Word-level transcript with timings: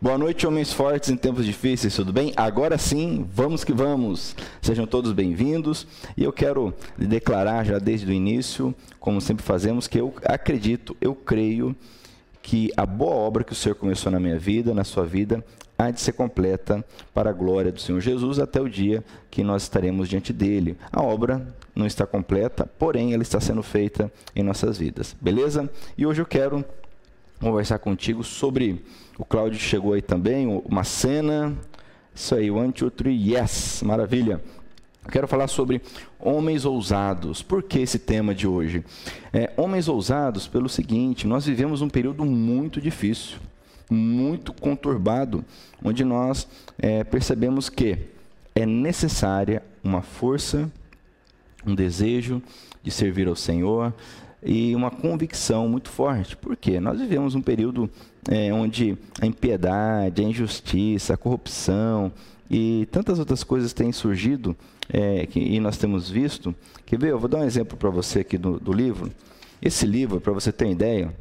Boa 0.00 0.16
noite, 0.16 0.46
homens 0.46 0.72
fortes 0.72 1.10
em 1.10 1.16
tempos 1.16 1.44
difíceis, 1.44 1.94
tudo 1.94 2.12
bem? 2.12 2.32
Agora 2.36 2.78
sim, 2.78 3.26
vamos 3.34 3.64
que 3.64 3.72
vamos. 3.72 4.34
Sejam 4.62 4.86
todos 4.86 5.12
bem-vindos. 5.12 5.86
E 6.16 6.24
eu 6.24 6.32
quero 6.32 6.72
declarar 6.96 7.64
já 7.64 7.78
desde 7.78 8.06
o 8.06 8.12
início, 8.12 8.74
como 9.00 9.20
sempre 9.20 9.44
fazemos, 9.44 9.86
que 9.86 10.00
eu 10.00 10.14
acredito, 10.24 10.96
eu 11.00 11.14
creio 11.14 11.76
que 12.42 12.70
a 12.76 12.86
boa 12.86 13.14
obra 13.14 13.44
que 13.44 13.52
o 13.52 13.56
Senhor 13.56 13.74
começou 13.74 14.10
na 14.10 14.20
minha 14.20 14.38
vida, 14.38 14.74
na 14.74 14.84
sua 14.84 15.04
vida, 15.04 15.44
há 15.76 15.90
de 15.90 16.00
ser 16.00 16.12
completa 16.12 16.84
para 17.14 17.30
a 17.30 17.32
glória 17.32 17.70
do 17.70 17.80
Senhor 17.80 18.00
Jesus 18.00 18.38
até 18.38 18.60
o 18.60 18.68
dia 18.68 19.04
que 19.30 19.44
nós 19.44 19.62
estaremos 19.62 20.08
diante 20.08 20.32
dele. 20.32 20.76
A 20.92 21.02
obra 21.02 21.46
não 21.74 21.86
está 21.86 22.04
completa, 22.04 22.68
porém 22.78 23.14
ela 23.14 23.22
está 23.22 23.40
sendo 23.40 23.62
feita 23.62 24.10
em 24.34 24.42
nossas 24.42 24.78
vidas. 24.78 25.16
Beleza? 25.20 25.70
E 25.96 26.04
hoje 26.04 26.20
eu 26.20 26.26
quero 26.26 26.64
conversar 27.40 27.78
contigo 27.78 28.24
sobre. 28.24 28.84
O 29.16 29.24
Cláudio 29.24 29.58
chegou 29.58 29.92
aí 29.92 30.02
também, 30.02 30.46
uma 30.64 30.84
cena. 30.84 31.56
Isso 32.14 32.34
aí, 32.34 32.50
one, 32.50 32.72
two, 32.72 32.90
three, 32.90 33.32
yes, 33.34 33.80
maravilha. 33.84 34.40
Eu 35.08 35.12
quero 35.12 35.26
falar 35.26 35.48
sobre 35.48 35.80
homens 36.20 36.66
ousados. 36.66 37.42
Por 37.42 37.62
que 37.62 37.78
esse 37.78 37.98
tema 37.98 38.34
de 38.34 38.46
hoje? 38.46 38.84
É, 39.32 39.50
homens 39.56 39.88
ousados, 39.88 40.46
pelo 40.46 40.68
seguinte: 40.68 41.26
nós 41.26 41.46
vivemos 41.46 41.80
um 41.80 41.88
período 41.88 42.26
muito 42.26 42.78
difícil, 42.78 43.38
muito 43.88 44.52
conturbado, 44.52 45.42
onde 45.82 46.04
nós 46.04 46.46
é, 46.78 47.02
percebemos 47.04 47.70
que 47.70 47.96
é 48.54 48.66
necessária 48.66 49.62
uma 49.82 50.02
força, 50.02 50.70
um 51.66 51.74
desejo 51.74 52.42
de 52.82 52.90
servir 52.90 53.28
ao 53.28 53.36
Senhor, 53.36 53.94
e 54.42 54.74
uma 54.74 54.90
convicção 54.90 55.68
muito 55.68 55.88
forte. 55.88 56.36
Por 56.36 56.56
quê? 56.56 56.80
Nós 56.80 57.00
vivemos 57.00 57.34
um 57.34 57.42
período 57.42 57.90
é, 58.30 58.52
onde 58.52 58.96
a 59.20 59.26
impiedade, 59.26 60.22
a 60.22 60.24
injustiça, 60.24 61.14
a 61.14 61.16
corrupção 61.16 62.12
e 62.50 62.86
tantas 62.90 63.18
outras 63.18 63.42
coisas 63.44 63.72
têm 63.72 63.92
surgido 63.92 64.56
é, 64.88 65.26
que, 65.26 65.38
e 65.38 65.60
nós 65.60 65.76
temos 65.76 66.08
visto. 66.08 66.54
Quer 66.86 66.98
ver? 66.98 67.10
Eu 67.10 67.18
vou 67.18 67.28
dar 67.28 67.38
um 67.38 67.44
exemplo 67.44 67.76
para 67.76 67.90
você 67.90 68.20
aqui 68.20 68.38
do, 68.38 68.58
do 68.58 68.72
livro. 68.72 69.10
Esse 69.60 69.86
livro, 69.86 70.20
para 70.20 70.32
você 70.32 70.52
ter 70.52 70.64
uma 70.66 70.72
ideia, 70.72 71.12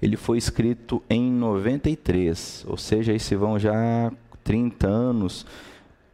ele 0.00 0.16
foi 0.16 0.38
escrito 0.38 1.02
em 1.08 1.30
93, 1.30 2.64
ou 2.68 2.76
seja, 2.76 3.12
aí 3.12 3.18
se 3.18 3.34
vão 3.34 3.58
já 3.58 4.12
30 4.44 4.86
anos, 4.86 5.46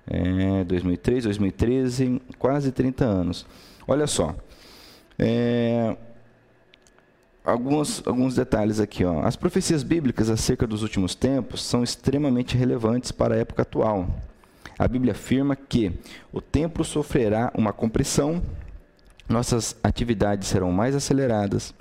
é, 0.07 0.65
2003, 0.65 1.25
2013, 1.25 2.23
quase 2.39 2.73
30 2.73 3.05
anos. 3.05 3.47
Olha 3.87 4.07
só, 4.07 4.35
é, 5.19 5.97
alguns, 7.45 8.03
alguns 8.07 8.35
detalhes 8.35 8.81
aqui. 8.81 9.05
Ó. 9.05 9.23
As 9.23 9.37
profecias 9.37 9.83
bíblicas 9.83 10.31
acerca 10.31 10.67
dos 10.67 10.83
últimos 10.83 11.15
tempos 11.15 11.63
são 11.63 11.83
extremamente 11.83 12.57
relevantes 12.57 13.13
para 13.13 13.35
a 13.35 13.39
época 13.39 13.63
atual. 13.63 14.09
A 14.79 14.89
Bíblia 14.89 15.13
afirma 15.13 15.55
que 15.55 15.93
o 16.33 16.41
templo 16.41 16.85
sofrerá 16.85 17.53
uma 17.55 17.73
compressão, 17.73 18.43
nossas 19.29 19.77
atividades 19.83 20.49
serão 20.49 20.73
mais 20.73 20.95
aceleradas, 20.95 21.75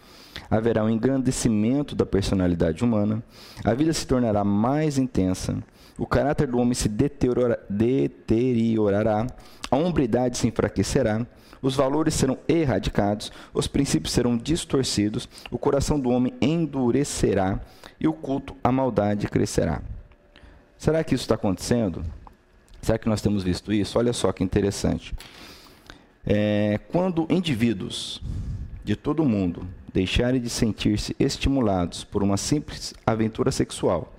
haverá 0.50 0.84
um 0.84 0.90
engrandecimento 0.90 1.96
da 1.96 2.06
personalidade 2.06 2.84
humana, 2.84 3.24
a 3.64 3.74
vida 3.74 3.94
se 3.94 4.06
tornará 4.06 4.44
mais 4.44 4.98
intensa, 4.98 5.58
o 5.98 6.06
caráter 6.06 6.48
do 6.48 6.60
homem 6.60 6.74
se 6.74 6.88
deteriora, 6.88 7.60
deteriorará, 7.70 9.28
a 9.70 9.76
hombridade 9.76 10.38
se 10.38 10.48
enfraquecerá, 10.48 11.26
os 11.62 11.76
valores 11.76 12.14
serão 12.14 12.38
erradicados, 12.48 13.32
os 13.54 13.68
princípios 13.68 14.14
serão 14.14 14.38
distorcidos, 14.38 15.30
o 15.50 15.58
coração 15.58 16.00
do 16.00 16.10
homem 16.10 16.34
endurecerá 16.42 17.60
e 18.00 18.08
o 18.08 18.14
culto 18.14 18.56
à 18.64 18.72
maldade 18.72 19.28
crescerá. 19.28 19.82
Será 20.78 21.04
que 21.04 21.14
isso 21.14 21.24
está 21.24 21.36
acontecendo? 21.36 22.04
Será 22.82 22.98
que 22.98 23.08
nós 23.08 23.22
temos 23.22 23.44
visto 23.44 23.72
isso? 23.72 24.00
Olha 24.00 24.14
só 24.14 24.32
que 24.32 24.44
interessante. 24.44 25.14
É, 26.26 26.80
quando 26.92 27.28
indivíduos 27.30 28.22
de 28.84 28.96
todo 28.96 29.22
o 29.22 29.30
mundo 29.30 29.68
deixarem 29.94 30.42
de 30.42 30.50
sentir-se 30.50 31.16
estimulados 31.20 32.04
por 32.04 32.24
uma 32.24 32.38
simples 32.38 32.94
aventura 33.06 33.52
sexual 33.52 34.14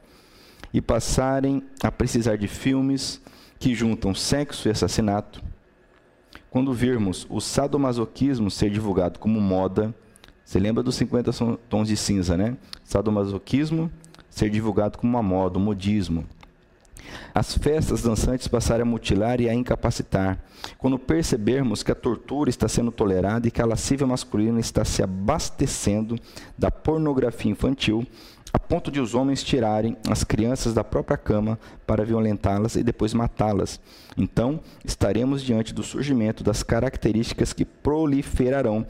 e 0.72 0.80
passarem 0.80 1.64
a 1.82 1.90
precisar 1.90 2.36
de 2.36 2.46
filmes 2.46 3.20
que 3.58 3.74
juntam 3.74 4.14
sexo 4.14 4.68
e 4.68 4.70
assassinato, 4.70 5.42
quando 6.52 6.70
virmos 6.74 7.26
o 7.30 7.40
sadomasoquismo 7.40 8.50
ser 8.50 8.68
divulgado 8.68 9.18
como 9.18 9.40
moda, 9.40 9.94
você 10.44 10.60
lembra 10.60 10.82
dos 10.82 10.96
50 10.96 11.32
tons 11.66 11.88
de 11.88 11.96
cinza, 11.96 12.36
né? 12.36 12.58
Sadomasoquismo 12.84 13.90
ser 14.28 14.50
divulgado 14.50 14.98
como 14.98 15.14
uma 15.14 15.22
moda, 15.22 15.58
um 15.58 15.62
modismo. 15.62 16.26
As 17.34 17.56
festas 17.56 18.02
dançantes 18.02 18.48
passarem 18.48 18.82
a 18.82 18.84
mutilar 18.84 19.40
e 19.40 19.48
a 19.48 19.54
incapacitar. 19.54 20.44
Quando 20.76 20.98
percebermos 20.98 21.82
que 21.82 21.90
a 21.90 21.94
tortura 21.94 22.50
está 22.50 22.68
sendo 22.68 22.92
tolerada 22.92 23.48
e 23.48 23.50
que 23.50 23.62
a 23.62 23.66
lascívia 23.66 24.06
masculina 24.06 24.60
está 24.60 24.84
se 24.84 25.02
abastecendo 25.02 26.18
da 26.58 26.70
pornografia 26.70 27.50
infantil, 27.50 28.06
a 28.52 28.58
ponto 28.58 28.90
de 28.90 29.00
os 29.00 29.14
homens 29.14 29.42
tirarem 29.42 29.96
as 30.08 30.24
crianças 30.24 30.74
da 30.74 30.84
própria 30.84 31.16
cama 31.16 31.58
para 31.86 32.04
violentá-las 32.04 32.76
e 32.76 32.82
depois 32.82 33.14
matá-las. 33.14 33.80
Então, 34.16 34.60
estaremos 34.84 35.42
diante 35.42 35.72
do 35.72 35.82
surgimento 35.82 36.44
das 36.44 36.62
características 36.62 37.52
que 37.52 37.64
proliferarão 37.64 38.86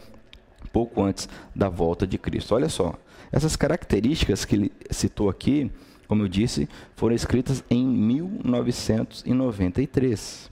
pouco 0.73 1.03
antes 1.03 1.29
da 1.55 1.69
volta 1.69 2.07
de 2.07 2.17
Cristo. 2.19 2.55
Olha 2.55 2.69
só, 2.69 2.95
essas 3.31 3.55
características 3.55 4.45
que 4.45 4.57
ele 4.57 4.73
citou 4.91 5.29
aqui, 5.29 5.71
como 6.09 6.25
eu 6.25 6.29
disse, 6.29 6.69
foram 6.97 7.15
escritas 7.15 7.63
em 7.71 7.87
1993. 7.87 10.51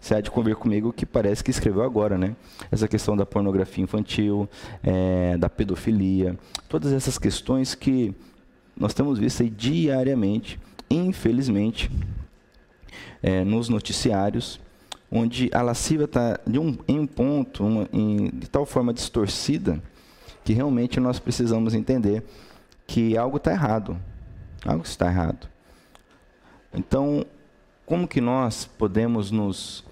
Você 0.00 0.14
há 0.14 0.20
de 0.20 0.30
convir 0.30 0.54
comigo 0.54 0.92
que 0.92 1.04
parece 1.04 1.42
que 1.42 1.50
escreveu 1.50 1.82
agora, 1.82 2.16
né? 2.16 2.36
Essa 2.70 2.86
questão 2.86 3.16
da 3.16 3.26
pornografia 3.26 3.82
infantil, 3.82 4.48
é, 4.82 5.36
da 5.36 5.50
pedofilia, 5.50 6.38
todas 6.68 6.92
essas 6.92 7.18
questões 7.18 7.74
que 7.74 8.14
nós 8.78 8.94
temos 8.94 9.18
visto 9.18 9.42
aí 9.42 9.50
diariamente, 9.50 10.58
infelizmente, 10.88 11.90
é, 13.22 13.44
nos 13.44 13.68
noticiários, 13.68 14.60
onde 15.10 15.50
a 15.52 15.62
lascívia 15.62 16.04
está 16.04 16.38
um, 16.46 16.76
em 16.86 17.00
um 17.00 17.06
ponto, 17.06 17.64
uma, 17.64 17.88
em, 17.92 18.30
de 18.30 18.48
tal 18.48 18.64
forma 18.64 18.92
distorcida, 18.92 19.82
que 20.44 20.52
realmente 20.52 21.00
nós 21.00 21.18
precisamos 21.18 21.74
entender 21.74 22.22
que 22.86 23.16
algo 23.16 23.36
está 23.38 23.50
errado. 23.50 23.98
Algo 24.64 24.84
está 24.84 25.06
errado. 25.06 25.48
Então, 26.72 27.24
como 27.84 28.06
que 28.06 28.20
nós 28.20 28.64
podemos 28.64 29.30
nos 29.30 29.84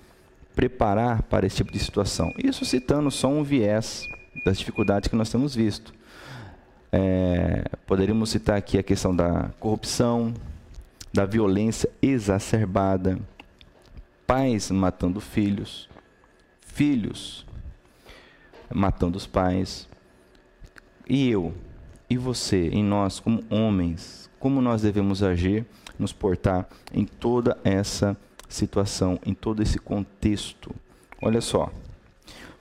preparar 0.55 1.23
para 1.23 1.47
esse 1.47 1.57
tipo 1.57 1.73
de 1.73 1.79
situação? 1.79 2.33
Isso 2.39 2.65
citando 2.65 3.11
só 3.11 3.29
um 3.29 3.43
viés 3.43 4.03
das 4.45 4.59
dificuldades 4.59 5.09
que 5.09 5.17
nós 5.17 5.31
temos 5.31 5.55
visto. 5.55 5.95
É, 6.93 7.65
poderíamos 7.87 8.31
citar 8.31 8.57
aqui 8.57 8.79
a 8.79 8.83
questão 8.83 9.15
da 9.15 9.51
corrupção, 9.59 10.33
da 11.13 11.25
violência 11.25 11.91
exacerbada, 12.01 13.19
pais 14.27 14.71
matando 14.71 15.21
filhos, 15.21 15.89
filhos 16.61 17.47
matando 18.73 19.17
os 19.17 19.27
pais. 19.27 19.89
E 21.09 21.31
eu, 21.31 21.55
e 22.11 22.17
você, 22.17 22.69
em 22.69 22.83
nós 22.83 23.21
como 23.21 23.43
homens, 23.51 24.31
como 24.39 24.61
nós 24.61 24.82
devemos 24.82 25.23
agir, 25.23 25.65
nos 25.99 26.12
portar 26.12 26.69
em 26.93 27.05
toda 27.05 27.56
essa 27.65 28.17
situação, 28.49 29.19
em 29.25 29.35
todo 29.35 29.62
esse 29.62 29.79
contexto. 29.79 30.75
Olha 31.23 31.41
só. 31.41 31.71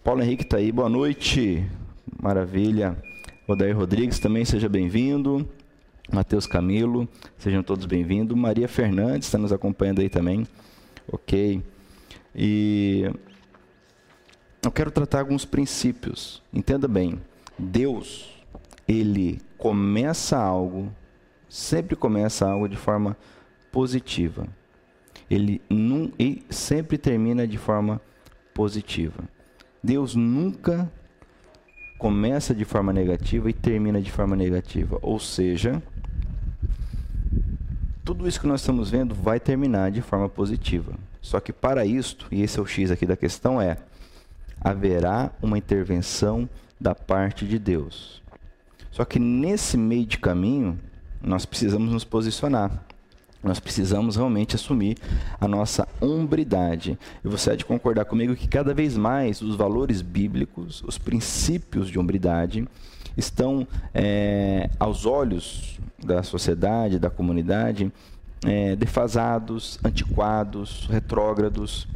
Paulo 0.03 0.21
Henrique 0.21 0.43
está 0.43 0.57
aí, 0.57 0.71
boa 0.71 0.89
noite. 0.89 1.65
Maravilha. 2.21 2.95
Odair 3.47 3.77
Rodrigues 3.77 4.17
também 4.17 4.43
seja 4.43 4.67
bem-vindo. 4.67 5.47
Matheus 6.11 6.47
Camilo, 6.47 7.07
sejam 7.37 7.61
todos 7.61 7.85
bem-vindos. 7.85 8.35
Maria 8.35 8.67
Fernandes 8.67 9.27
está 9.27 9.37
nos 9.37 9.53
acompanhando 9.53 10.01
aí 10.01 10.09
também. 10.09 10.47
Ok. 11.07 11.61
E 12.33 13.03
eu 14.63 14.71
quero 14.71 14.89
tratar 14.89 15.19
alguns 15.19 15.45
princípios. 15.45 16.41
Entenda 16.51 16.87
bem. 16.87 17.21
Deus, 17.57 18.33
ele 18.87 19.39
começa 19.59 20.37
algo, 20.39 20.91
sempre 21.47 21.95
começa 21.95 22.49
algo 22.49 22.67
de 22.67 22.75
forma 22.75 23.15
positiva. 23.71 24.47
Ele, 25.29 25.61
num, 25.69 26.11
ele 26.17 26.43
sempre 26.49 26.97
termina 26.97 27.47
de 27.47 27.59
forma 27.59 28.01
positiva. 28.55 29.23
Deus 29.83 30.15
nunca 30.15 30.91
começa 31.97 32.53
de 32.53 32.65
forma 32.65 32.91
negativa 32.91 33.49
e 33.49 33.53
termina 33.53 34.01
de 34.01 34.11
forma 34.11 34.35
negativa. 34.35 34.99
Ou 35.01 35.19
seja, 35.19 35.81
tudo 38.03 38.27
isso 38.27 38.39
que 38.39 38.47
nós 38.47 38.61
estamos 38.61 38.89
vendo 38.89 39.15
vai 39.15 39.39
terminar 39.39 39.91
de 39.91 40.01
forma 40.01 40.29
positiva. 40.29 40.93
Só 41.21 41.39
que 41.39 41.51
para 41.51 41.85
isto, 41.85 42.27
e 42.31 42.41
esse 42.43 42.59
é 42.59 42.61
o 42.61 42.65
X 42.65 42.91
aqui 42.91 43.05
da 43.05 43.17
questão, 43.17 43.61
é 43.61 43.77
haverá 44.61 45.31
uma 45.41 45.57
intervenção 45.57 46.49
da 46.79 46.93
parte 46.93 47.45
de 47.45 47.57
Deus. 47.57 48.21
Só 48.91 49.03
que 49.03 49.19
nesse 49.19 49.77
meio 49.77 50.05
de 50.05 50.17
caminho, 50.17 50.79
nós 51.21 51.45
precisamos 51.45 51.91
nos 51.91 52.03
posicionar. 52.03 52.83
Nós 53.45 53.59
precisamos 53.59 54.15
realmente 54.15 54.55
assumir 54.55 54.97
a 55.39 55.47
nossa 55.47 55.87
hombridade. 56.01 56.97
E 57.23 57.27
você 57.27 57.51
há 57.51 57.55
de 57.55 57.63
concordar 57.63 58.05
comigo 58.05 58.35
que 58.35 58.47
cada 58.47 58.73
vez 58.73 58.97
mais 58.97 59.39
os 59.39 59.55
valores 59.55 60.01
bíblicos, 60.01 60.83
os 60.87 60.97
princípios 60.97 61.87
de 61.87 61.99
hombridade, 61.99 62.67
estão 63.15 63.67
é, 63.93 64.67
aos 64.79 65.05
olhos 65.05 65.79
da 66.03 66.23
sociedade, 66.23 66.97
da 66.97 67.11
comunidade, 67.11 67.93
é, 68.43 68.75
defasados, 68.75 69.77
antiquados, 69.85 70.87
retrógrados. 70.89 71.87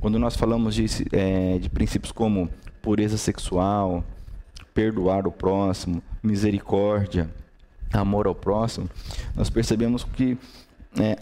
Quando 0.00 0.18
nós 0.18 0.34
falamos 0.34 0.74
de, 0.74 0.86
é, 1.12 1.56
de 1.58 1.70
princípios 1.70 2.10
como 2.10 2.50
pureza 2.82 3.16
sexual, 3.16 4.04
perdoar 4.74 5.24
o 5.28 5.30
próximo, 5.30 6.02
misericórdia, 6.20 7.30
amor 7.92 8.26
ao 8.26 8.34
próximo, 8.34 8.90
nós 9.36 9.48
percebemos 9.48 10.02
que 10.02 10.36
é, 11.00 11.18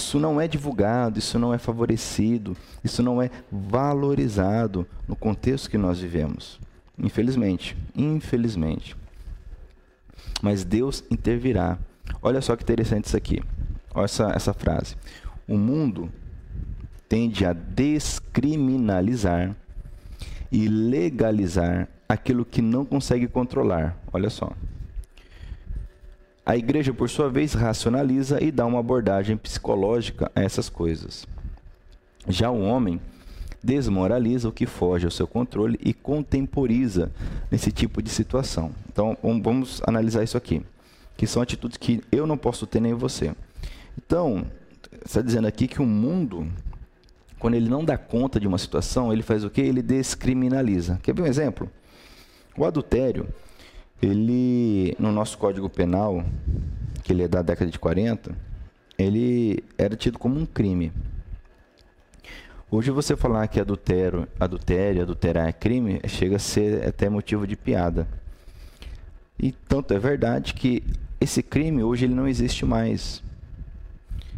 isso 0.00 0.18
não 0.18 0.40
é 0.40 0.48
divulgado, 0.48 1.18
isso 1.18 1.38
não 1.38 1.54
é 1.54 1.58
favorecido, 1.58 2.56
isso 2.82 3.02
não 3.02 3.20
é 3.20 3.30
valorizado 3.50 4.86
no 5.06 5.14
contexto 5.14 5.70
que 5.70 5.78
nós 5.78 6.00
vivemos. 6.00 6.58
Infelizmente, 6.98 7.76
infelizmente. 7.94 8.96
Mas 10.42 10.64
Deus 10.64 11.04
intervirá. 11.10 11.78
Olha 12.22 12.40
só 12.40 12.56
que 12.56 12.62
interessante 12.62 13.06
isso 13.06 13.16
aqui. 13.16 13.42
Olha 13.94 14.04
essa, 14.04 14.32
essa 14.34 14.52
frase. 14.52 14.96
O 15.46 15.56
mundo 15.56 16.10
tende 17.08 17.44
a 17.44 17.52
descriminalizar 17.52 19.54
e 20.50 20.68
legalizar 20.68 21.88
aquilo 22.08 22.44
que 22.44 22.60
não 22.60 22.84
consegue 22.84 23.28
controlar. 23.28 23.96
Olha 24.12 24.30
só. 24.30 24.52
A 26.44 26.56
igreja, 26.56 26.92
por 26.92 27.08
sua 27.08 27.28
vez, 27.28 27.52
racionaliza 27.52 28.42
e 28.42 28.50
dá 28.50 28.66
uma 28.66 28.80
abordagem 28.80 29.36
psicológica 29.36 30.30
a 30.34 30.40
essas 30.42 30.68
coisas. 30.68 31.26
Já 32.28 32.50
o 32.50 32.62
homem 32.62 33.00
desmoraliza 33.62 34.48
o 34.48 34.52
que 34.52 34.66
foge 34.66 35.04
ao 35.04 35.10
seu 35.10 35.26
controle 35.26 35.78
e 35.82 35.92
contemporiza 35.92 37.12
nesse 37.50 37.70
tipo 37.70 38.02
de 38.02 38.08
situação. 38.08 38.72
Então, 38.90 39.16
vamos 39.42 39.82
analisar 39.86 40.24
isso 40.24 40.36
aqui, 40.36 40.62
que 41.16 41.26
são 41.26 41.42
atitudes 41.42 41.76
que 41.76 42.02
eu 42.10 42.26
não 42.26 42.38
posso 42.38 42.66
ter 42.66 42.80
nem 42.80 42.94
você. 42.94 43.34
Então, 43.98 44.46
está 45.04 45.20
dizendo 45.20 45.46
aqui 45.46 45.68
que 45.68 45.82
o 45.82 45.86
mundo, 45.86 46.50
quando 47.38 47.54
ele 47.54 47.68
não 47.68 47.84
dá 47.84 47.98
conta 47.98 48.40
de 48.40 48.48
uma 48.48 48.58
situação, 48.58 49.12
ele 49.12 49.22
faz 49.22 49.44
o 49.44 49.50
quê? 49.50 49.60
Ele 49.60 49.82
descriminaliza. 49.82 50.98
Quer 51.02 51.14
ver 51.14 51.22
um 51.22 51.26
exemplo? 51.26 51.70
O 52.56 52.64
adultério, 52.64 53.28
ele, 54.02 54.96
no 54.98 55.12
nosso 55.12 55.36
Código 55.36 55.68
Penal, 55.68 56.24
que 57.02 57.12
ele 57.12 57.22
é 57.22 57.28
da 57.28 57.42
década 57.42 57.70
de 57.70 57.78
40, 57.78 58.34
ele 58.98 59.62
era 59.76 59.96
tido 59.96 60.18
como 60.18 60.38
um 60.38 60.46
crime. 60.46 60.92
Hoje 62.70 62.90
você 62.90 63.16
falar 63.16 63.48
que 63.48 63.60
adultério, 63.60 64.28
adultério, 64.38 65.02
adulterar 65.02 65.48
é 65.48 65.52
crime, 65.52 66.00
chega 66.06 66.36
a 66.36 66.38
ser 66.38 66.86
até 66.86 67.08
motivo 67.08 67.46
de 67.46 67.56
piada. 67.56 68.06
E 69.38 69.50
tanto 69.50 69.92
é 69.92 69.98
verdade 69.98 70.54
que 70.54 70.82
esse 71.20 71.42
crime 71.42 71.82
hoje 71.82 72.04
ele 72.04 72.14
não 72.14 72.28
existe 72.28 72.64
mais. 72.64 73.22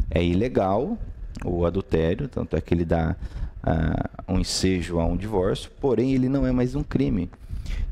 É 0.09 0.23
ilegal 0.23 0.97
o 1.45 1.65
adultério, 1.65 2.27
tanto 2.27 2.55
é 2.55 2.61
que 2.61 2.73
ele 2.73 2.85
dá 2.85 3.15
uh, 3.63 4.33
um 4.33 4.39
ensejo 4.39 4.99
a 4.99 5.05
um 5.05 5.15
divórcio, 5.15 5.69
porém 5.79 6.13
ele 6.13 6.27
não 6.27 6.45
é 6.45 6.51
mais 6.51 6.73
um 6.73 6.83
crime. 6.83 7.29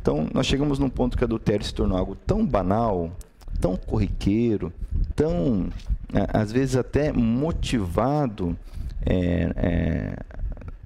Então 0.02 0.28
nós 0.34 0.48
chegamos 0.48 0.80
num 0.80 0.90
ponto 0.90 1.16
que 1.16 1.24
o 1.24 1.26
adultério 1.26 1.66
se 1.66 1.74
tornou 1.74 1.98
algo 1.98 2.16
tão 2.16 2.46
banal, 2.46 3.12
tão 3.60 3.76
corriqueiro, 3.76 4.74
tão 5.16 5.70
uh, 6.14 6.28
às 6.34 6.52
vezes 6.52 6.76
até 6.76 7.12
motivado 7.12 8.58
é, 9.06 9.52
é, 9.56 10.18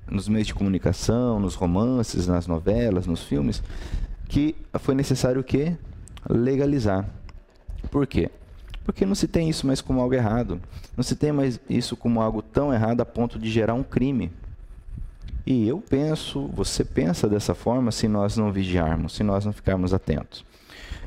nos 0.09 0.27
meios 0.27 0.47
de 0.47 0.53
comunicação, 0.53 1.39
nos 1.39 1.56
romances, 1.56 2.27
nas 2.27 2.45
novelas, 2.45 3.07
nos 3.07 3.23
filmes, 3.23 3.63
que 4.27 4.56
foi 4.79 4.95
necessário 4.95 5.41
o 5.41 5.44
quê? 5.44 5.75
Legalizar. 6.29 7.09
Por 7.89 8.06
quê? 8.06 8.29
Porque 8.83 9.06
não 9.06 9.15
se 9.15 9.27
tem 9.27 9.50
isso 9.50 9.65
mais 9.65 9.81
como 9.81 10.01
algo 10.01 10.13
errado. 10.13 10.62
Não 10.95 11.03
se 11.03 11.15
tem 11.15 11.31
mais 11.31 11.59
isso 11.69 11.95
como 11.95 12.21
algo 12.21 12.41
tão 12.41 12.73
errado 12.73 13.01
a 13.01 13.06
ponto 13.06 13.39
de 13.39 13.50
gerar 13.50 13.73
um 13.73 13.83
crime. 13.83 14.31
E 15.45 15.68
eu 15.68 15.80
penso, 15.80 16.47
você 16.47 16.83
pensa 16.83 17.30
dessa 17.30 17.53
forma 17.53 17.92
se 17.92 18.07
nós 18.07 18.36
não 18.36 18.51
vigiarmos, 18.51 19.13
se 19.13 19.24
nós 19.24 19.45
não 19.45 19.53
ficarmos 19.53 19.94
atentos. 19.94 20.44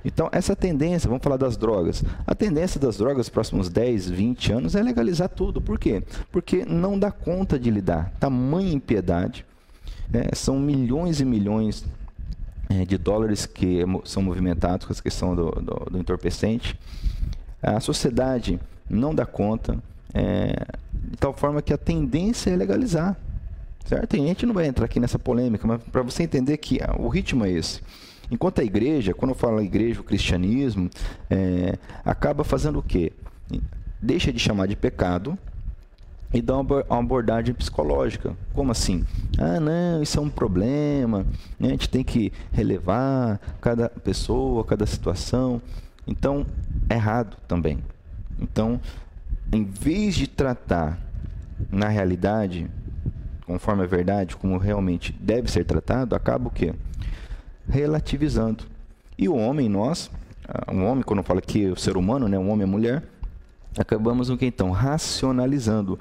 Então, 0.04 0.28
essa 0.30 0.54
tendência, 0.54 1.08
vamos 1.08 1.22
falar 1.22 1.36
das 1.36 1.56
drogas. 1.56 2.04
A 2.26 2.34
tendência 2.34 2.80
das 2.80 2.96
drogas 2.96 3.18
nos 3.18 3.28
próximos 3.28 3.68
10, 3.68 4.08
20 4.10 4.52
anos 4.52 4.74
é 4.74 4.82
legalizar 4.82 5.28
tudo. 5.28 5.60
Por 5.60 5.78
quê? 5.78 6.02
Porque 6.30 6.64
não 6.64 6.98
dá 6.98 7.10
conta 7.10 7.58
de 7.58 7.70
lidar. 7.70 8.12
Tamanha 8.20 8.72
impiedade. 8.72 9.44
É, 10.12 10.34
são 10.34 10.58
milhões 10.58 11.20
e 11.20 11.24
milhões 11.24 11.84
é, 12.70 12.84
de 12.84 12.96
dólares 12.96 13.44
que 13.44 13.84
são 14.04 14.22
movimentados 14.22 14.86
com 14.86 14.92
essa 14.92 15.02
questão 15.02 15.34
do, 15.34 15.50
do, 15.50 15.90
do 15.90 15.98
entorpecente. 15.98 16.78
A 17.60 17.80
sociedade 17.80 18.58
não 18.88 19.14
dá 19.14 19.26
conta, 19.26 19.76
é, 20.14 20.64
de 20.92 21.16
tal 21.16 21.34
forma 21.34 21.60
que 21.60 21.72
a 21.72 21.78
tendência 21.78 22.50
é 22.50 22.56
legalizar. 22.56 23.16
Certo? 23.88 24.16
E 24.16 24.20
a 24.20 24.26
gente 24.26 24.44
não 24.44 24.52
vai 24.52 24.66
entrar 24.66 24.84
aqui 24.84 25.00
nessa 25.00 25.18
polêmica, 25.18 25.66
mas 25.66 25.82
para 25.84 26.02
você 26.02 26.22
entender 26.22 26.58
que 26.58 26.78
o 26.98 27.08
ritmo 27.08 27.46
é 27.46 27.50
esse. 27.50 27.80
Enquanto 28.30 28.60
a 28.60 28.64
igreja, 28.64 29.14
quando 29.14 29.30
eu 29.30 29.34
falo 29.34 29.62
igreja, 29.62 30.02
o 30.02 30.04
cristianismo, 30.04 30.90
é, 31.30 31.78
acaba 32.04 32.44
fazendo 32.44 32.80
o 32.80 32.82
quê? 32.82 33.12
Deixa 33.98 34.30
de 34.30 34.38
chamar 34.38 34.66
de 34.66 34.76
pecado 34.76 35.38
e 36.34 36.42
dá 36.42 36.58
uma 36.58 36.84
abordagem 36.90 37.54
psicológica. 37.54 38.36
Como 38.52 38.70
assim? 38.70 39.06
Ah, 39.38 39.58
não, 39.58 40.02
isso 40.02 40.18
é 40.18 40.22
um 40.22 40.28
problema, 40.28 41.26
né? 41.58 41.68
a 41.68 41.70
gente 41.70 41.88
tem 41.88 42.04
que 42.04 42.30
relevar 42.52 43.40
cada 43.58 43.88
pessoa, 43.88 44.62
cada 44.64 44.84
situação. 44.84 45.62
Então, 46.06 46.44
é 46.90 46.94
errado 46.94 47.38
também. 47.48 47.78
Então, 48.38 48.78
em 49.50 49.64
vez 49.64 50.14
de 50.14 50.26
tratar 50.26 50.98
na 51.72 51.88
realidade, 51.88 52.70
conforme 53.48 53.82
a 53.82 53.86
verdade, 53.86 54.36
como 54.36 54.58
realmente 54.58 55.12
deve 55.18 55.50
ser 55.50 55.64
tratado, 55.64 56.14
acaba 56.14 56.46
o 56.46 56.50
quê? 56.50 56.72
relativizando. 57.68 58.64
E 59.16 59.28
o 59.28 59.36
homem, 59.36 59.68
nós, 59.68 60.10
ah, 60.48 60.72
homem, 60.72 61.02
quando 61.02 61.22
fala 61.22 61.40
que 61.40 61.66
o 61.66 61.76
ser 61.76 61.96
humano, 61.96 62.28
né, 62.28 62.38
o 62.38 62.46
homem 62.46 62.66
e 62.66 62.70
mulher, 62.70 63.02
acabamos 63.76 64.30
o 64.30 64.36
que 64.36 64.46
então? 64.46 64.70
Racionalizando, 64.70 65.98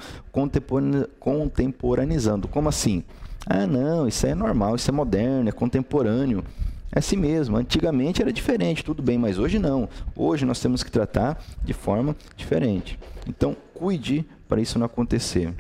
contemporaneizando. 1.20 2.48
Como 2.48 2.70
assim? 2.70 3.04
Ah, 3.46 3.68
não, 3.68 4.08
isso 4.08 4.26
é 4.26 4.34
normal, 4.34 4.76
isso 4.76 4.90
é 4.90 4.94
moderno, 4.94 5.50
é 5.50 5.52
contemporâneo. 5.52 6.44
É 6.92 7.00
assim 7.00 7.18
mesmo. 7.18 7.58
Antigamente 7.58 8.22
era 8.22 8.32
diferente, 8.32 8.84
tudo 8.84 9.02
bem, 9.04 9.18
mas 9.18 9.38
hoje 9.38 9.60
não. 9.60 9.90
Hoje 10.16 10.46
nós 10.46 10.62
temos 10.62 10.84
que 10.84 10.92
tratar 10.92 11.44
de 11.64 11.74
forma 11.74 12.16
diferente. 12.36 12.98
Então, 13.28 13.58
cuide 13.74 14.26
para 14.48 14.62
isso 14.62 14.80
não 14.80 14.86
acontecer. 14.86 15.54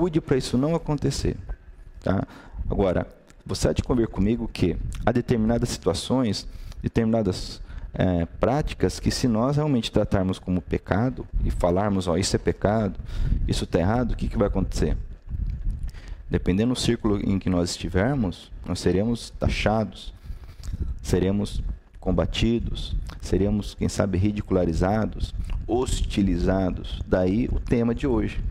Cuide 0.00 0.18
para 0.18 0.38
isso 0.38 0.56
não 0.56 0.74
acontecer. 0.74 1.36
Tá? 2.02 2.26
Agora, 2.70 3.06
você 3.44 3.68
há 3.68 3.72
de 3.74 3.82
convir 3.82 4.08
comigo 4.08 4.48
que 4.48 4.74
há 5.04 5.12
determinadas 5.12 5.68
situações, 5.68 6.48
determinadas 6.82 7.60
é, 7.92 8.24
práticas 8.24 8.98
que 8.98 9.10
se 9.10 9.28
nós 9.28 9.56
realmente 9.56 9.92
tratarmos 9.92 10.38
como 10.38 10.62
pecado 10.62 11.26
e 11.44 11.50
falarmos, 11.50 12.08
ó, 12.08 12.16
isso 12.16 12.34
é 12.34 12.38
pecado, 12.38 12.98
isso 13.46 13.64
está 13.64 13.78
errado, 13.78 14.12
o 14.12 14.16
que, 14.16 14.26
que 14.26 14.38
vai 14.38 14.48
acontecer? 14.48 14.96
Dependendo 16.30 16.72
do 16.72 16.80
círculo 16.80 17.20
em 17.22 17.38
que 17.38 17.50
nós 17.50 17.68
estivermos, 17.68 18.50
nós 18.64 18.80
seremos 18.80 19.28
taxados, 19.38 20.14
seremos 21.02 21.62
combatidos, 22.00 22.96
seremos, 23.20 23.74
quem 23.74 23.90
sabe, 23.90 24.16
ridicularizados, 24.16 25.34
hostilizados. 25.66 27.02
Daí 27.06 27.50
o 27.52 27.60
tema 27.60 27.94
de 27.94 28.06
hoje: 28.06 28.42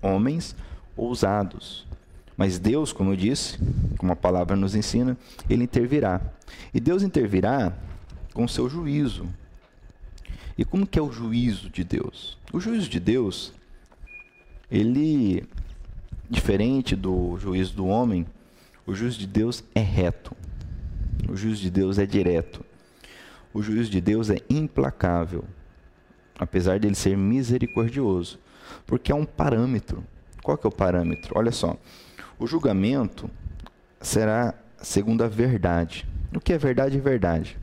homens 0.00 0.54
ousados, 0.96 1.86
mas 2.36 2.58
Deus, 2.58 2.92
como 2.92 3.12
eu 3.12 3.16
disse, 3.16 3.58
como 3.98 4.12
a 4.12 4.16
palavra 4.16 4.56
nos 4.56 4.74
ensina, 4.74 5.16
ele 5.48 5.64
intervirá. 5.64 6.20
E 6.72 6.80
Deus 6.80 7.02
intervirá 7.02 7.72
com 8.32 8.44
o 8.44 8.48
seu 8.48 8.68
juízo. 8.68 9.28
E 10.56 10.64
como 10.64 10.86
que 10.86 10.98
é 10.98 11.02
o 11.02 11.12
juízo 11.12 11.70
de 11.70 11.84
Deus? 11.84 12.38
O 12.52 12.60
juízo 12.60 12.88
de 12.88 12.98
Deus, 12.98 13.52
ele 14.70 15.46
diferente 16.28 16.96
do 16.96 17.36
juízo 17.38 17.74
do 17.74 17.86
homem, 17.86 18.26
o 18.86 18.94
juízo 18.94 19.18
de 19.18 19.26
Deus 19.26 19.62
é 19.74 19.80
reto. 19.80 20.34
O 21.28 21.36
juízo 21.36 21.60
de 21.62 21.70
Deus 21.70 21.98
é 21.98 22.06
direto. 22.06 22.64
o 23.54 23.62
juízo 23.62 23.90
de 23.90 24.00
Deus 24.00 24.30
é 24.30 24.38
implacável, 24.48 25.44
apesar 26.38 26.80
dele 26.80 26.94
ser 26.94 27.16
misericordioso, 27.16 28.38
porque 28.86 29.12
é 29.12 29.14
um 29.14 29.26
parâmetro. 29.26 30.02
Qual 30.42 30.56
que 30.56 30.66
é 30.66 30.68
o 30.68 30.72
parâmetro? 30.72 31.32
Olha 31.36 31.52
só, 31.52 31.76
o 32.38 32.46
julgamento 32.46 33.30
será 34.00 34.54
segundo 34.78 35.22
a 35.22 35.28
verdade. 35.28 36.06
O 36.34 36.40
que 36.40 36.52
é 36.52 36.58
verdade 36.58 36.96
é 36.98 37.00
verdade. 37.00 37.58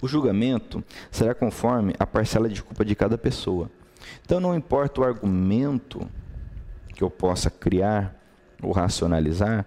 O 0.00 0.08
julgamento 0.08 0.82
será 1.10 1.34
conforme 1.34 1.94
a 1.98 2.06
parcela 2.06 2.48
de 2.48 2.62
culpa 2.62 2.84
de 2.84 2.94
cada 2.94 3.18
pessoa. 3.18 3.70
Então 4.24 4.40
não 4.40 4.54
importa 4.54 5.00
o 5.00 5.04
argumento 5.04 6.08
que 6.94 7.02
eu 7.02 7.10
possa 7.10 7.50
criar 7.50 8.14
ou 8.62 8.72
racionalizar, 8.72 9.64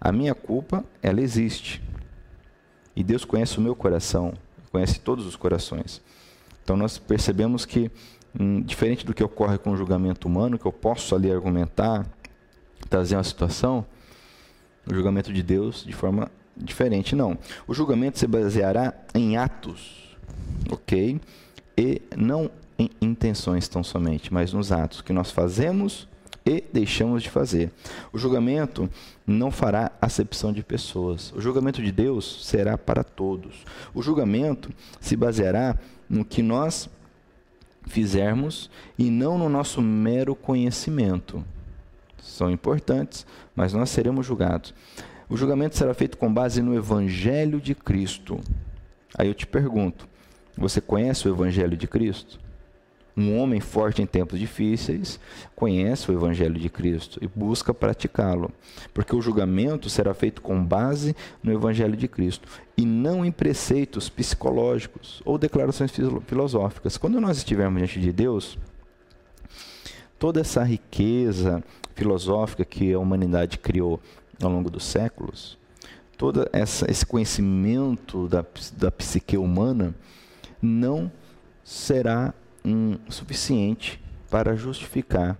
a 0.00 0.12
minha 0.12 0.34
culpa, 0.34 0.84
ela 1.02 1.20
existe. 1.20 1.82
E 2.94 3.02
Deus 3.02 3.24
conhece 3.24 3.58
o 3.58 3.60
meu 3.60 3.74
coração, 3.74 4.34
conhece 4.70 5.00
todos 5.00 5.26
os 5.26 5.34
corações. 5.34 6.02
Então 6.62 6.76
nós 6.76 6.98
percebemos 6.98 7.64
que, 7.64 7.90
diferente 8.64 9.06
do 9.06 9.14
que 9.14 9.22
ocorre 9.22 9.58
com 9.58 9.70
o 9.70 9.76
julgamento 9.76 10.26
humano, 10.26 10.58
que 10.58 10.66
eu 10.66 10.72
posso 10.72 11.14
ali 11.14 11.30
argumentar, 11.30 12.06
trazer 12.88 13.16
uma 13.16 13.24
situação, 13.24 13.86
o 14.86 14.94
julgamento 14.94 15.32
de 15.32 15.42
Deus 15.42 15.84
de 15.84 15.92
forma 15.92 16.30
diferente 16.56 17.14
não. 17.14 17.38
O 17.66 17.74
julgamento 17.74 18.18
se 18.18 18.26
baseará 18.26 18.94
em 19.14 19.36
atos, 19.36 20.16
ok? 20.70 21.20
E 21.76 22.02
não 22.16 22.50
em 22.78 22.90
intenções 23.00 23.68
tão 23.68 23.84
somente, 23.84 24.32
mas 24.32 24.52
nos 24.52 24.72
atos 24.72 25.00
que 25.00 25.12
nós 25.12 25.30
fazemos 25.30 26.08
e 26.44 26.62
deixamos 26.72 27.22
de 27.22 27.30
fazer. 27.30 27.72
O 28.12 28.18
julgamento 28.18 28.90
não 29.26 29.50
fará 29.50 29.92
acepção 30.00 30.52
de 30.52 30.62
pessoas. 30.62 31.32
O 31.32 31.40
julgamento 31.40 31.82
de 31.82 31.90
Deus 31.90 32.44
será 32.44 32.76
para 32.76 33.02
todos. 33.02 33.64
O 33.94 34.02
julgamento 34.02 34.70
se 35.00 35.16
baseará 35.16 35.78
no 36.08 36.24
que 36.24 36.42
nós 36.42 36.90
fizermos 37.86 38.70
e 38.98 39.10
não 39.10 39.38
no 39.38 39.48
nosso 39.48 39.80
mero 39.80 40.34
conhecimento. 40.34 41.44
São 42.18 42.50
importantes, 42.50 43.26
mas 43.54 43.72
nós 43.72 43.90
seremos 43.90 44.26
julgados. 44.26 44.74
O 45.28 45.36
julgamento 45.36 45.76
será 45.76 45.94
feito 45.94 46.16
com 46.16 46.32
base 46.32 46.62
no 46.62 46.74
Evangelho 46.74 47.60
de 47.60 47.74
Cristo. 47.74 48.40
Aí 49.16 49.28
eu 49.28 49.34
te 49.34 49.46
pergunto: 49.46 50.08
você 50.56 50.80
conhece 50.80 51.28
o 51.28 51.32
Evangelho 51.32 51.76
de 51.76 51.86
Cristo? 51.86 52.40
Um 53.16 53.38
homem 53.38 53.60
forte 53.60 54.02
em 54.02 54.06
tempos 54.06 54.40
difíceis 54.40 55.20
conhece 55.54 56.10
o 56.10 56.14
Evangelho 56.14 56.58
de 56.58 56.68
Cristo 56.68 57.18
e 57.22 57.28
busca 57.28 57.72
praticá-lo, 57.72 58.50
porque 58.92 59.14
o 59.14 59.22
julgamento 59.22 59.88
será 59.88 60.12
feito 60.12 60.42
com 60.42 60.62
base 60.62 61.14
no 61.40 61.52
Evangelho 61.52 61.96
de 61.96 62.08
Cristo 62.08 62.48
e 62.76 62.84
não 62.84 63.24
em 63.24 63.30
preceitos 63.30 64.08
psicológicos 64.08 65.22
ou 65.24 65.38
declarações 65.38 65.92
filosóficas. 66.26 66.96
Quando 66.96 67.20
nós 67.20 67.38
estivermos 67.38 67.78
diante 67.78 68.00
de 68.00 68.12
Deus, 68.12 68.58
toda 70.18 70.40
essa 70.40 70.64
riqueza 70.64 71.62
filosófica 71.94 72.64
que 72.64 72.92
a 72.92 72.98
humanidade 72.98 73.58
criou 73.58 74.00
ao 74.42 74.50
longo 74.50 74.68
dos 74.68 74.84
séculos, 74.84 75.56
todo 76.18 76.48
essa, 76.52 76.90
esse 76.90 77.06
conhecimento 77.06 78.26
da, 78.26 78.44
da 78.76 78.90
psique 78.90 79.36
humana 79.36 79.94
não 80.60 81.12
será 81.62 82.34
um, 82.64 82.96
suficiente 83.08 84.00
para 84.30 84.56
justificar 84.56 85.36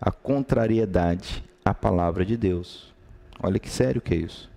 a 0.00 0.10
contrariedade 0.10 1.44
à 1.64 1.72
palavra 1.72 2.24
de 2.24 2.36
Deus. 2.36 2.92
Olha 3.42 3.58
que 3.58 3.68
sério 3.68 4.00
que 4.00 4.14
é 4.14 4.16
isso. 4.18 4.50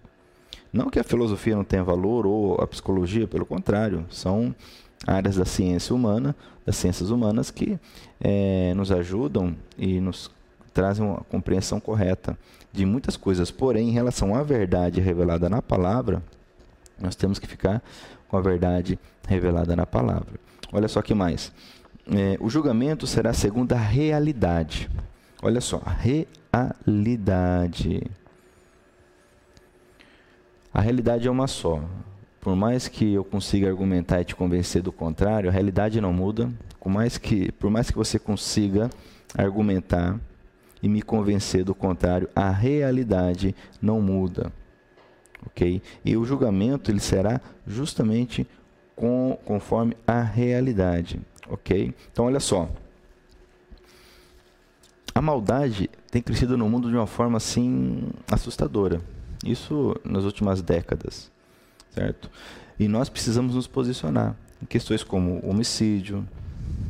Não 0.71 0.89
que 0.89 0.99
a 0.99 1.03
filosofia 1.03 1.55
não 1.55 1.63
tenha 1.63 1.83
valor 1.83 2.25
ou 2.25 2.55
a 2.55 2.67
psicologia, 2.67 3.27
pelo 3.27 3.45
contrário, 3.45 4.05
são 4.09 4.55
áreas 5.05 5.35
da 5.35 5.45
ciência 5.45 5.95
humana, 5.95 6.35
das 6.65 6.77
ciências 6.77 7.09
humanas 7.09 7.51
que 7.51 7.77
é, 8.19 8.73
nos 8.73 8.91
ajudam 8.91 9.55
e 9.77 9.99
nos 9.99 10.31
trazem 10.73 11.05
uma 11.05 11.17
compreensão 11.29 11.79
correta 11.79 12.37
de 12.71 12.85
muitas 12.85 13.15
coisas. 13.15 13.51
Porém, 13.51 13.89
em 13.89 13.91
relação 13.91 14.33
à 14.33 14.41
verdade 14.41 14.99
revelada 14.99 15.47
na 15.49 15.61
palavra, 15.61 16.23
nós 16.99 17.15
temos 17.15 17.37
que 17.37 17.47
ficar 17.47 17.83
com 18.33 18.37
a 18.37 18.41
verdade 18.41 18.97
revelada 19.27 19.75
na 19.75 19.85
palavra. 19.85 20.39
Olha 20.71 20.87
só 20.87 21.03
que 21.03 21.13
mais. 21.13 21.51
É, 22.11 22.35
o 22.39 22.49
julgamento 22.49 23.05
será 23.05 23.31
segundo 23.31 23.73
a 23.73 23.77
realidade. 23.77 24.89
Olha 25.39 25.61
só, 25.61 25.79
realidade. 26.55 28.01
A 30.73 30.81
realidade 30.81 31.27
é 31.27 31.31
uma 31.31 31.45
só. 31.45 31.79
Por 32.41 32.55
mais 32.55 32.87
que 32.87 33.13
eu 33.13 33.23
consiga 33.23 33.69
argumentar 33.69 34.19
e 34.21 34.25
te 34.25 34.35
convencer 34.35 34.81
do 34.81 34.91
contrário, 34.91 35.47
a 35.47 35.53
realidade 35.53 36.01
não 36.01 36.11
muda. 36.11 36.51
Por 36.79 36.89
mais 36.89 37.19
que, 37.19 37.51
por 37.51 37.69
mais 37.69 37.91
que 37.91 37.95
você 37.95 38.17
consiga 38.17 38.89
argumentar 39.37 40.19
e 40.81 40.89
me 40.89 41.03
convencer 41.03 41.63
do 41.63 41.75
contrário, 41.75 42.27
a 42.35 42.49
realidade 42.49 43.55
não 43.79 44.01
muda. 44.01 44.51
OK? 45.45 45.81
E 46.03 46.17
o 46.17 46.25
julgamento 46.25 46.91
ele 46.91 46.99
será 46.99 47.39
justamente 47.65 48.47
com, 48.95 49.37
conforme 49.45 49.95
a 50.05 50.21
realidade, 50.21 51.19
ok? 51.47 51.93
Então, 52.11 52.25
olha 52.25 52.39
só. 52.39 52.69
A 55.15 55.21
maldade 55.21 55.89
tem 56.09 56.21
crescido 56.21 56.57
no 56.57 56.67
mundo 56.67 56.89
de 56.89 56.95
uma 56.95 57.07
forma 57.07 57.37
assim 57.37 58.09
assustadora. 58.31 59.01
Isso 59.45 59.95
nas 60.03 60.23
últimas 60.23 60.61
décadas, 60.61 61.31
certo? 61.91 62.29
E 62.79 62.87
nós 62.87 63.09
precisamos 63.09 63.55
nos 63.55 63.67
posicionar 63.67 64.35
em 64.61 64.65
questões 64.65 65.03
como 65.03 65.39
o 65.43 65.49
homicídio, 65.49 66.27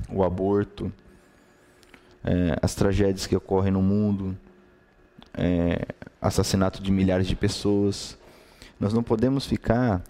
o 0.09 0.23
aborto, 0.23 0.91
é, 2.23 2.57
as 2.61 2.75
tragédias 2.75 3.27
que 3.27 3.35
ocorrem 3.35 3.73
no 3.73 3.81
mundo, 3.81 4.37
é, 5.33 5.85
assassinato 6.21 6.81
de 6.81 6.91
milhares 6.91 7.27
de 7.27 7.35
pessoas. 7.35 8.17
Nós 8.83 8.91
não 8.91 9.01
podemos 9.01 9.45
ficar 9.45 10.03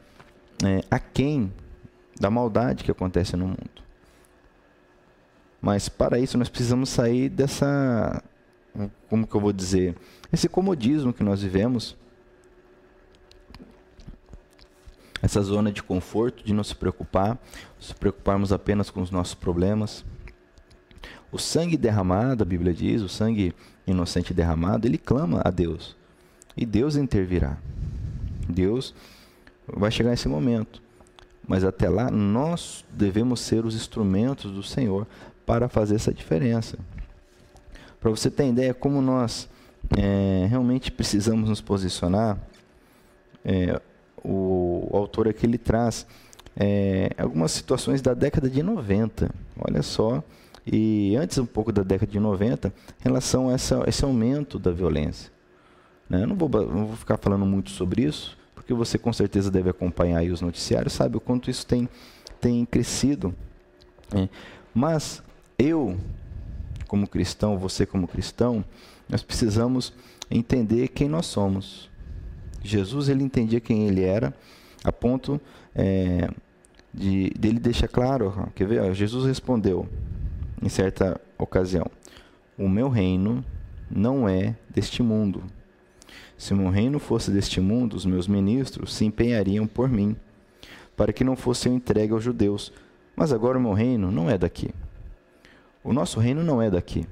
é, 0.65 0.84
aquém 0.89 1.53
da 2.20 2.32
maldade 2.32 2.84
que 2.84 2.89
acontece 2.89 3.36
no 3.36 3.46
mundo. 3.46 3.84
Mas 5.62 5.88
para 5.88 6.18
isso 6.18 6.39
nós 6.39 6.50
precisamos 6.50 6.89
sair 6.89 7.30
dessa, 7.30 8.24
como 9.08 9.27
que 9.27 9.36
eu 9.36 9.39
vou 9.39 9.53
dizer, 9.53 9.96
esse 10.32 10.50
comodismo 10.50 11.13
que 11.13 11.24
nós 11.24 11.44
vivemos, 11.44 11.96
essa 15.22 15.44
zona 15.44 15.72
de 15.72 15.84
conforto, 15.84 16.44
de 16.44 16.51
não 16.51 16.63
se 16.63 16.74
preocupar, 16.74 17.38
se 17.80 17.94
preocuparmos 17.94 18.51
apenas 18.51 18.89
com 18.89 19.03
os 19.03 19.12
nossos 19.12 19.36
problemas. 19.36 20.03
O 21.32 21.38
sangue 21.38 21.77
derramado, 21.77 22.42
a 22.42 22.46
Bíblia 22.46 22.74
diz, 22.74 23.03
o 23.03 23.08
sangue 23.08 23.53
inocente 23.86 24.34
derramado, 24.34 24.88
ele 24.88 24.98
clama 24.98 25.44
a 25.46 25.51
Deus. 25.51 25.96
E 26.58 26.65
Deus 26.65 26.96
intervirá. 26.96 27.56
Deus 28.48 28.94
vai 29.68 29.92
chegar 29.92 30.12
nesse 30.12 30.28
momento. 30.28 30.82
Mas 31.48 31.64
até 31.64 31.90
lá, 31.90 32.10
nós 32.10 32.86
devemos 32.90 33.42
ser 33.42 33.66
os 33.66 33.76
instrumentos 33.76 34.52
do 34.52 34.64
Senhor 34.64 35.06
para 35.46 35.68
fazer 35.68 35.96
essa 35.96 36.14
diferença. 36.14 36.78
Para 38.00 38.10
você 38.10 38.30
ter 38.30 38.48
ideia 38.48 38.74
como 38.74 39.02
nós 39.02 39.50
é, 39.98 40.46
realmente 40.50 40.92
precisamos 40.92 41.50
nos 41.50 41.62
posicionar, 41.62 42.38
é, 43.44 43.80
o, 44.24 44.88
o, 44.90 44.98
autor 44.98 45.28
aqui 45.28 45.46
ele 45.46 45.58
traz 45.58 46.08
é, 46.56 47.10
algumas 47.18 47.52
situações 47.52 48.02
da 48.02 48.14
década 48.14 48.50
de 48.50 48.64
90. 48.64 49.30
Olha 49.60 49.82
só, 49.82 50.24
e 50.66 51.16
antes 51.18 51.38
um 51.38 51.46
pouco 51.46 51.72
da 51.72 51.84
década 51.84 52.12
de 52.12 52.20
90, 52.20 52.70
em 52.70 53.04
relação 53.04 53.50
a 53.50 53.54
essa, 53.54 53.84
esse 53.86 54.04
aumento 54.06 54.58
da 54.58 54.72
violência. 54.72 55.32
Né? 56.13 56.22
Eu 56.22 56.27
não 56.27 56.36
vou, 56.36 56.48
não 56.48 56.86
vou 56.86 56.96
ficar 56.96 57.17
falando 57.17 57.43
muito 57.43 57.72
sobre 57.72 58.03
isso, 58.03 58.38
porque 58.53 58.72
você 58.72 59.00
com 59.00 59.12
certeza 59.12 59.50
deve 59.50 59.72
acompanhar 59.72 60.24
os 60.25 60.41
noticiários, 60.41 60.93
sabe 60.93 61.17
o 61.17 61.20
quanto 61.20 61.50
isso 61.50 61.65
tem, 61.65 61.89
tem 62.39 62.63
crescido. 62.65 63.34
É. 64.15 64.29
Mas 64.75 65.24
eu, 65.58 65.98
como 66.88 67.08
cristão, 67.08 67.58
você 67.58 67.84
como 67.84 68.08
cristão, 68.08 68.63
nós 69.10 69.24
precisamos 69.24 69.91
entender 70.29 70.89
quem 70.89 71.10
nós 71.10 71.25
somos. 71.25 71.89
Jesus 72.63 73.10
ele 73.10 73.24
entendia 73.24 73.60
quem 73.60 73.88
ele 73.88 74.03
era, 74.03 74.32
a 74.84 74.91
ponto 74.91 75.41
é, 75.74 76.29
de 76.93 77.32
dele 77.32 77.60
deixar 77.60 77.88
claro, 77.88 78.51
quer 78.53 78.67
ver? 78.67 78.93
Jesus 78.93 79.25
respondeu 79.25 79.89
em 80.62 80.70
certa 80.70 81.20
ocasião: 81.39 81.88
O 82.58 82.70
meu 82.70 82.88
reino 82.88 83.43
não 83.89 84.29
é 84.29 84.55
deste 84.70 85.01
mundo. 85.01 85.43
Se 86.44 86.54
meu 86.54 86.70
reino 86.70 87.00
fosse 87.00 87.32
deste 87.32 87.62
mundo, 87.62 87.94
os 87.94 88.06
meus 88.06 88.28
ministros 88.28 88.94
se 88.94 89.06
empenhariam 89.06 89.66
por 89.66 89.88
mim, 89.88 90.14
para 90.94 91.14
que 91.14 91.24
não 91.24 91.38
fosse 91.38 91.70
eu 91.70 91.74
entregue 91.74 92.12
aos 92.12 92.22
judeus. 92.22 92.74
Mas 93.16 93.32
agora 93.32 93.58
o 93.58 93.62
meu 93.62 93.72
reino 93.72 94.12
não 94.12 94.30
é 94.30 94.38
daqui. 94.38 94.70
O 95.82 95.94
nosso 95.94 96.20
reino 96.20 96.44
não 96.44 96.62
é 96.62 96.70
daqui. 96.70 97.08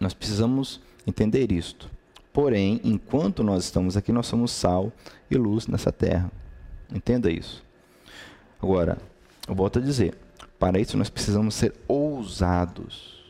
Nós 0.00 0.12
precisamos 0.12 0.80
entender 1.06 1.52
isto. 1.52 1.88
Porém, 2.32 2.80
enquanto 2.82 3.44
nós 3.44 3.62
estamos 3.62 3.96
aqui, 3.96 4.10
nós 4.10 4.26
somos 4.26 4.50
sal 4.50 4.92
e 5.30 5.36
luz 5.36 5.68
nessa 5.68 5.92
terra. 5.92 6.32
Entenda 6.92 7.30
isso. 7.30 7.62
Agora, 8.60 8.98
eu 9.46 9.54
volto 9.54 9.78
a 9.78 9.82
dizer, 9.82 10.18
para 10.58 10.80
isso 10.80 10.96
nós 10.96 11.10
precisamos 11.10 11.54
ser 11.54 11.72
ousados. 11.86 13.22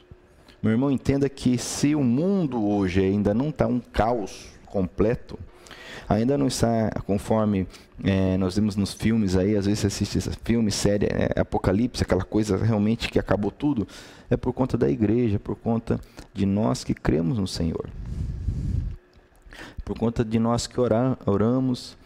Meu 0.63 0.73
irmão, 0.73 0.91
entenda 0.91 1.29
que 1.29 1.59
se 1.59 1.95
o 1.95 2.03
mundo 2.03 2.67
hoje 2.67 3.05
ainda 3.05 3.35
não 3.35 3.51
está 3.51 3.67
um 3.67 3.79
caos 3.79 4.54
completo, 4.75 5.39
ainda 6.09 6.37
não 6.37 6.49
está 6.49 6.91
conforme 7.07 7.69
é, 8.03 8.37
nós 8.37 8.57
vemos 8.57 8.75
nos 8.75 8.93
filmes 8.93 9.37
aí, 9.37 9.57
às 9.57 9.67
vezes 9.67 9.81
você 9.81 9.87
assiste 9.87 10.19
esse 10.19 10.31
filme, 10.43 10.69
série, 10.73 11.07
é, 11.07 11.41
Apocalipse, 11.41 12.03
aquela 12.03 12.25
coisa 12.25 12.57
realmente 12.57 13.09
que 13.09 13.21
acabou 13.21 13.53
tudo, 13.53 13.87
é 14.29 14.37
por 14.37 14.53
conta 14.53 14.77
da 14.77 14.91
igreja, 14.91 15.39
por 15.39 15.55
conta 15.55 16.01
de 16.35 16.45
nós 16.45 16.83
que 16.83 16.93
cremos 16.93 17.39
no 17.39 17.47
Senhor. 17.47 17.89
Por 19.85 19.97
conta 19.97 20.25
de 20.25 20.41
nós 20.41 20.67
que 20.67 20.81
orar, 20.81 21.17
oramos, 21.25 21.97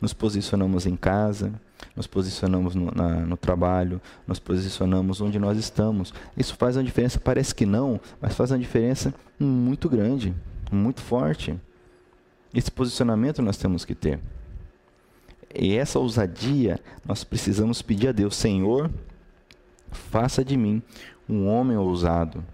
nos 0.00 0.12
posicionamos 0.12 0.86
em 0.86 0.94
casa, 0.94 1.52
nos 1.96 2.06
posicionamos 2.06 2.76
no, 2.76 2.92
na, 2.94 3.08
no 3.20 3.36
trabalho, 3.36 4.00
nos 4.28 4.38
posicionamos 4.38 5.20
onde 5.20 5.40
nós 5.40 5.58
estamos. 5.58 6.14
Isso 6.36 6.54
faz 6.54 6.76
uma 6.76 6.84
diferença, 6.84 7.18
parece 7.18 7.52
que 7.52 7.66
não, 7.66 8.00
mas 8.20 8.34
faz 8.34 8.52
uma 8.52 8.58
diferença 8.58 9.12
muito 9.40 9.88
grande, 9.88 10.32
muito 10.70 11.00
forte. 11.00 11.58
Esse 12.54 12.70
posicionamento 12.70 13.40
nós 13.40 13.56
temos 13.56 13.84
que 13.84 13.94
ter. 13.94 14.20
E 15.54 15.76
essa 15.76 15.98
ousadia 15.98 16.80
nós 17.04 17.24
precisamos 17.24 17.82
pedir 17.82 18.08
a 18.08 18.12
Deus: 18.12 18.36
Senhor, 18.36 18.90
faça 19.90 20.44
de 20.44 20.56
mim 20.56 20.82
um 21.28 21.46
homem 21.46 21.76
ousado. 21.76 22.44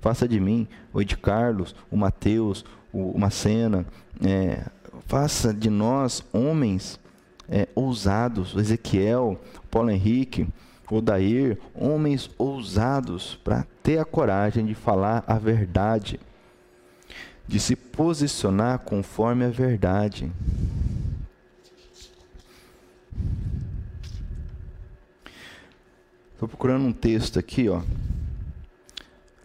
Faça 0.00 0.28
de 0.28 0.38
mim 0.38 0.68
o 0.92 1.00
Ed 1.00 1.16
Carlos, 1.16 1.74
o 1.90 1.96
Mateus, 1.96 2.64
o 2.92 3.18
Macena. 3.18 3.86
É, 4.24 4.64
faça 5.06 5.52
de 5.52 5.70
nós 5.70 6.22
homens 6.32 7.00
é, 7.48 7.68
ousados, 7.74 8.54
o 8.54 8.60
Ezequiel, 8.60 9.38
o 9.64 9.66
Paulo 9.68 9.90
Henrique, 9.90 10.46
o 10.90 10.96
Odair, 10.96 11.58
homens 11.74 12.30
ousados 12.38 13.38
para 13.42 13.66
ter 13.82 13.98
a 13.98 14.04
coragem 14.04 14.66
de 14.66 14.74
falar 14.74 15.24
a 15.26 15.38
verdade, 15.38 16.20
de 17.46 17.60
se 17.60 17.76
posicionar 17.76 18.80
conforme 18.80 19.44
a 19.44 19.48
verdade. 19.48 20.32
Estou 26.32 26.48
procurando 26.48 26.84
um 26.84 26.92
texto 26.92 27.38
aqui, 27.38 27.68
ó. 27.68 27.82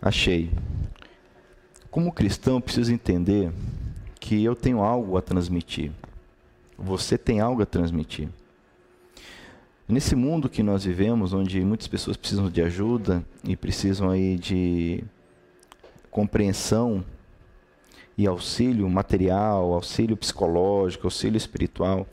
Achei. 0.02 0.52
Como 1.90 2.12
cristão, 2.12 2.56
eu 2.56 2.62
preciso 2.62 2.92
entender 2.92 3.52
que 4.20 4.44
eu 4.44 4.56
tenho 4.56 4.82
algo 4.82 5.16
a 5.18 5.22
transmitir. 5.22 5.92
Você 6.78 7.18
tem 7.18 7.40
algo 7.40 7.62
a 7.62 7.66
transmitir. 7.66 8.28
Nesse 9.88 10.16
mundo 10.16 10.50
que 10.50 10.64
nós 10.64 10.86
vivemos, 10.86 11.34
onde 11.34 11.64
muitas 11.64 11.88
pessoas 11.88 12.18
precisam 12.18 12.50
de 12.50 12.62
ajuda 12.62 13.24
e 13.44 13.56
precisam 13.56 14.10
aí 14.10 14.38
de 14.38 15.04
compreensão 16.10 17.04
e 18.22 18.28
auxílio 18.28 18.88
material, 18.88 19.74
auxílio 19.74 20.16
psicológico, 20.16 21.08
auxílio 21.08 21.38
espiritual, 21.38 22.06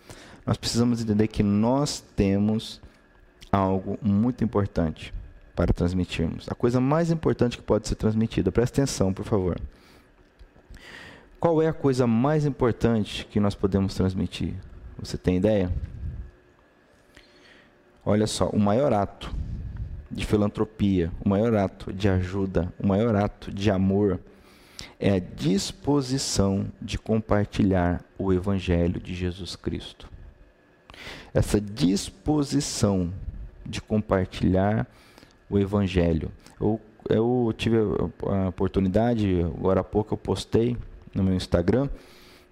nós 0.47 0.57
precisamos 0.57 1.03
entender 1.03 1.29
que 1.29 1.43
nós 1.43 2.03
temos 2.17 2.81
algo 3.53 3.99
muito 4.01 4.43
importante 4.43 5.13
para 5.55 5.71
transmitirmos. 5.71 6.49
A 6.49 6.55
coisa 6.55 6.81
mais 6.81 7.11
importante 7.11 7.59
que 7.59 7.63
pode 7.63 7.87
ser 7.87 7.97
transmitida, 7.97 8.51
presta 8.51 8.81
atenção, 8.81 9.13
por 9.13 9.27
favor. 9.27 9.61
Qual 11.39 11.61
é 11.61 11.69
a 11.69 11.75
coisa 11.75 12.07
mais 12.07 12.47
importante 12.47 13.27
que 13.27 13.39
nós 13.39 13.55
podemos 13.55 13.95
transmitir? 13.95 14.55
Você 14.99 15.19
tem 15.19 15.37
ideia? 15.37 15.71
Olha 18.03 18.27
só, 18.27 18.49
o 18.49 18.59
maior 18.59 18.95
ato 18.95 19.31
de 20.11 20.25
filantropia, 20.25 21.13
o 21.23 21.29
maior 21.29 21.55
ato 21.55 21.93
de 21.93 22.09
ajuda, 22.09 22.73
o 22.79 22.87
maior 22.87 23.15
ato 23.15 23.53
de 23.53 23.71
amor 23.71 24.19
é 24.99 25.13
a 25.13 25.19
disposição 25.19 26.67
de 26.81 26.99
compartilhar 26.99 28.03
o 28.19 28.33
Evangelho 28.33 29.01
de 29.01 29.15
Jesus 29.15 29.55
Cristo. 29.55 30.09
Essa 31.33 31.61
disposição 31.61 33.13
de 33.65 33.81
compartilhar 33.81 34.87
o 35.49 35.59
Evangelho. 35.59 36.33
Eu, 36.61 36.81
eu 37.09 37.55
tive 37.57 37.77
a 37.79 38.49
oportunidade, 38.49 39.41
agora 39.43 39.81
há 39.81 39.85
pouco 39.85 40.15
eu 40.15 40.19
postei 40.19 40.77
no 41.15 41.23
meu 41.23 41.35
Instagram, 41.35 41.89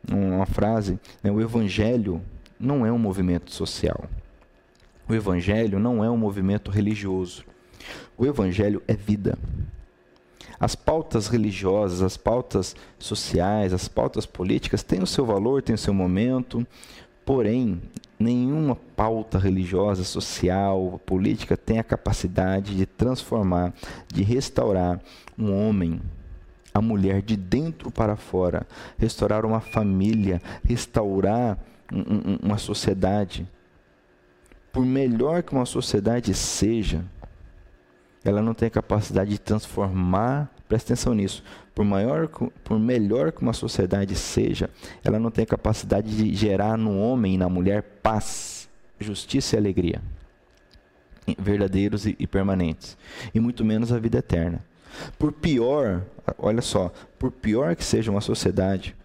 uma 0.08 0.46
frase, 0.46 0.98
né, 1.22 1.30
o 1.30 1.40
evangelho 1.40 2.22
não 2.58 2.86
é 2.86 2.92
um 2.92 2.98
movimento 2.98 3.52
social. 3.52 4.04
O 5.08 5.14
evangelho 5.14 5.78
não 5.78 6.04
é 6.04 6.10
um 6.10 6.16
movimento 6.16 6.70
religioso. 6.70 7.44
O 8.16 8.24
evangelho 8.24 8.82
é 8.86 8.94
vida. 8.94 9.38
As 10.58 10.74
pautas 10.74 11.28
religiosas, 11.28 12.02
as 12.02 12.16
pautas 12.16 12.74
sociais, 12.98 13.72
as 13.72 13.88
pautas 13.88 14.24
políticas 14.24 14.82
têm 14.82 15.02
o 15.02 15.06
seu 15.06 15.26
valor, 15.26 15.62
têm 15.62 15.74
o 15.74 15.78
seu 15.78 15.92
momento, 15.92 16.66
porém, 17.24 17.80
nenhuma 18.18 18.76
pauta 18.96 19.38
religiosa, 19.38 20.02
social, 20.04 21.00
política 21.04 21.56
tem 21.56 21.78
a 21.78 21.84
capacidade 21.84 22.74
de 22.74 22.86
transformar, 22.86 23.74
de 24.12 24.22
restaurar 24.22 25.00
um 25.38 25.52
homem, 25.52 26.00
a 26.72 26.80
mulher 26.80 27.22
de 27.22 27.36
dentro 27.36 27.90
para 27.90 28.16
fora, 28.16 28.66
restaurar 28.98 29.44
uma 29.44 29.60
família, 29.60 30.40
restaurar 30.64 31.58
um, 31.92 32.00
um, 32.00 32.38
uma 32.42 32.58
sociedade. 32.58 33.46
Por 34.72 34.84
melhor 34.84 35.42
que 35.42 35.54
uma 35.54 35.64
sociedade 35.64 36.34
seja, 36.34 37.04
ela 38.26 38.42
não 38.42 38.54
tem 38.54 38.66
a 38.66 38.70
capacidade 38.70 39.30
de 39.30 39.38
transformar, 39.38 40.50
presta 40.68 40.92
atenção 40.92 41.14
nisso, 41.14 41.44
por, 41.72 41.84
maior, 41.84 42.26
por 42.64 42.76
melhor 42.76 43.30
que 43.30 43.40
uma 43.40 43.52
sociedade 43.52 44.16
seja, 44.16 44.68
ela 45.04 45.16
não 45.20 45.30
tem 45.30 45.44
a 45.44 45.46
capacidade 45.46 46.16
de 46.16 46.34
gerar 46.34 46.76
no 46.76 46.98
homem 46.98 47.34
e 47.34 47.38
na 47.38 47.48
mulher 47.48 47.82
paz, 48.02 48.68
justiça 48.98 49.54
e 49.54 49.58
alegria, 49.60 50.02
verdadeiros 51.38 52.04
e, 52.04 52.16
e 52.18 52.26
permanentes, 52.26 52.98
e 53.32 53.38
muito 53.38 53.64
menos 53.64 53.92
a 53.92 53.98
vida 54.00 54.18
eterna. 54.18 54.64
Por 55.16 55.30
pior, 55.30 56.02
olha 56.36 56.62
só, 56.62 56.92
por 57.20 57.30
pior 57.30 57.76
que 57.76 57.84
seja 57.84 58.10
uma 58.10 58.20
sociedade, 58.20 58.96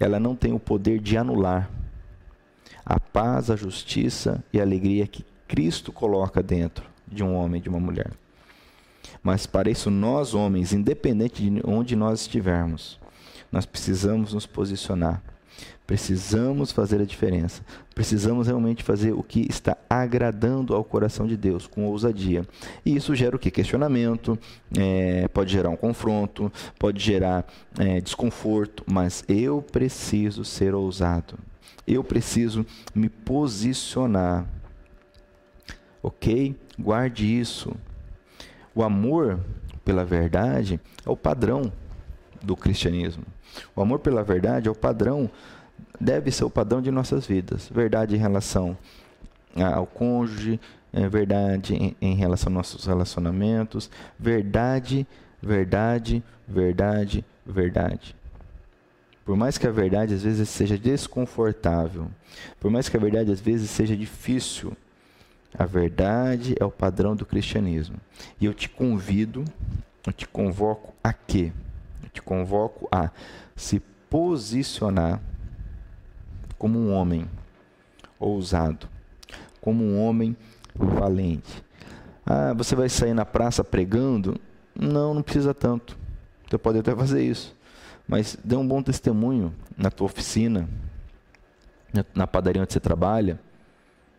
ela 0.00 0.18
não 0.18 0.34
tem 0.34 0.52
o 0.52 0.58
poder 0.58 0.98
de 0.98 1.16
anular 1.16 1.70
a 2.84 2.98
paz, 2.98 3.48
a 3.48 3.54
justiça 3.54 4.42
e 4.52 4.58
a 4.58 4.64
alegria 4.64 5.06
que 5.06 5.24
Cristo 5.46 5.92
coloca 5.92 6.42
dentro 6.42 6.88
de 7.06 7.22
um 7.22 7.32
homem 7.32 7.60
e 7.60 7.62
de 7.62 7.68
uma 7.68 7.78
mulher. 7.78 8.10
Mas 9.26 9.44
para 9.44 9.68
isso, 9.68 9.90
nós 9.90 10.34
homens, 10.34 10.72
independente 10.72 11.50
de 11.50 11.60
onde 11.64 11.96
nós 11.96 12.20
estivermos, 12.20 12.96
nós 13.50 13.66
precisamos 13.66 14.32
nos 14.32 14.46
posicionar 14.46 15.20
Precisamos 15.86 16.72
fazer 16.72 17.00
a 17.00 17.04
diferença. 17.04 17.62
Precisamos 17.94 18.48
realmente 18.48 18.82
fazer 18.82 19.12
o 19.12 19.22
que 19.22 19.46
está 19.48 19.76
agradando 19.88 20.74
ao 20.74 20.82
coração 20.82 21.26
de 21.26 21.36
Deus, 21.36 21.66
com 21.66 21.86
ousadia. 21.86 22.44
E 22.84 22.96
isso 22.96 23.14
gera 23.14 23.36
o 23.36 23.38
que? 23.38 23.50
Questionamento, 23.52 24.36
é, 24.76 25.28
pode 25.28 25.52
gerar 25.52 25.68
um 25.70 25.76
confronto, 25.76 26.52
pode 26.76 27.02
gerar 27.02 27.46
é, 27.78 28.00
desconforto, 28.00 28.82
mas 28.84 29.24
eu 29.28 29.62
preciso 29.62 30.44
ser 30.44 30.74
ousado. 30.74 31.38
Eu 31.86 32.02
preciso 32.02 32.66
me 32.92 33.08
posicionar. 33.08 34.44
Ok? 36.02 36.56
Guarde 36.76 37.38
isso. 37.38 37.72
O 38.76 38.82
amor 38.82 39.40
pela 39.82 40.04
verdade 40.04 40.78
é 41.04 41.08
o 41.10 41.16
padrão 41.16 41.72
do 42.42 42.54
cristianismo. 42.54 43.24
O 43.74 43.80
amor 43.80 44.00
pela 44.00 44.22
verdade 44.22 44.68
é 44.68 44.70
o 44.70 44.74
padrão 44.74 45.30
deve 45.98 46.30
ser 46.30 46.44
o 46.44 46.50
padrão 46.50 46.82
de 46.82 46.90
nossas 46.90 47.26
vidas. 47.26 47.70
Verdade 47.72 48.14
em 48.14 48.18
relação 48.18 48.76
ao 49.74 49.86
cônjuge, 49.86 50.60
é 50.92 51.08
verdade 51.08 51.96
em, 51.98 52.14
relação 52.16 52.50
aos 52.50 52.54
nossos 52.54 52.84
relacionamentos, 52.84 53.90
verdade, 54.18 55.06
verdade, 55.42 56.22
verdade, 56.46 57.24
verdade. 57.46 58.14
Por 59.24 59.38
mais 59.38 59.56
que 59.56 59.66
a 59.66 59.72
verdade 59.72 60.12
às 60.12 60.22
vezes 60.22 60.50
seja 60.50 60.76
desconfortável, 60.76 62.08
por 62.60 62.70
mais 62.70 62.90
que 62.90 62.96
a 62.98 63.00
verdade 63.00 63.32
às 63.32 63.40
vezes 63.40 63.70
seja 63.70 63.96
difícil, 63.96 64.76
a 65.58 65.64
verdade 65.64 66.54
é 66.60 66.64
o 66.64 66.70
padrão 66.70 67.16
do 67.16 67.24
cristianismo. 67.24 67.96
E 68.40 68.44
eu 68.44 68.52
te 68.52 68.68
convido, 68.68 69.44
eu 70.06 70.12
te 70.12 70.26
convoco 70.26 70.94
a 71.02 71.12
quê? 71.12 71.52
Eu 72.02 72.10
te 72.10 72.22
convoco 72.22 72.88
a 72.92 73.10
se 73.54 73.80
posicionar 74.10 75.20
como 76.58 76.78
um 76.78 76.92
homem 76.92 77.28
ousado, 78.18 78.88
como 79.60 79.82
um 79.82 80.00
homem 80.00 80.36
valente. 80.74 81.64
Ah, 82.24 82.52
você 82.54 82.74
vai 82.74 82.88
sair 82.88 83.14
na 83.14 83.24
praça 83.24 83.64
pregando? 83.64 84.38
Não, 84.74 85.14
não 85.14 85.22
precisa 85.22 85.54
tanto. 85.54 85.96
Você 86.48 86.58
pode 86.58 86.78
até 86.78 86.94
fazer 86.94 87.22
isso. 87.22 87.56
Mas 88.06 88.36
dê 88.44 88.56
um 88.56 88.66
bom 88.66 88.82
testemunho 88.82 89.54
na 89.76 89.90
tua 89.90 90.06
oficina, 90.06 90.68
na 92.14 92.26
padaria 92.26 92.62
onde 92.62 92.72
você 92.72 92.80
trabalha, 92.80 93.40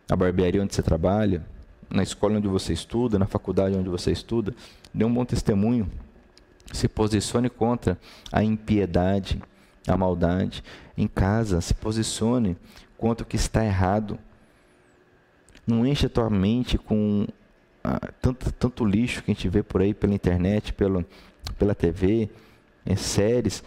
na 0.09 0.15
barbearia 0.15 0.61
onde 0.61 0.73
você 0.73 0.81
trabalha, 0.81 1.45
na 1.89 2.03
escola 2.03 2.37
onde 2.37 2.47
você 2.47 2.73
estuda, 2.73 3.17
na 3.19 3.25
faculdade 3.25 3.75
onde 3.75 3.89
você 3.89 4.11
estuda, 4.11 4.53
dê 4.93 5.05
um 5.05 5.13
bom 5.13 5.25
testemunho. 5.25 5.89
Se 6.71 6.87
posicione 6.87 7.49
contra 7.49 7.97
a 8.31 8.43
impiedade, 8.43 9.41
a 9.87 9.95
maldade. 9.95 10.63
Em 10.97 11.07
casa, 11.07 11.61
se 11.61 11.73
posicione 11.73 12.57
contra 12.97 13.23
o 13.23 13.27
que 13.27 13.35
está 13.35 13.63
errado. 13.63 14.19
Não 15.65 15.85
encha 15.85 16.07
a 16.07 16.09
tua 16.09 16.29
mente 16.29 16.77
com 16.77 17.27
ah, 17.83 18.11
tanto, 18.21 18.51
tanto 18.51 18.85
lixo 18.85 19.23
que 19.23 19.31
a 19.31 19.33
gente 19.33 19.47
vê 19.47 19.63
por 19.63 19.81
aí 19.81 19.93
pela 19.93 20.13
internet, 20.13 20.73
pelo, 20.73 21.05
pela 21.57 21.73
TV, 21.73 22.29
em 22.85 22.95
séries. 22.95 23.63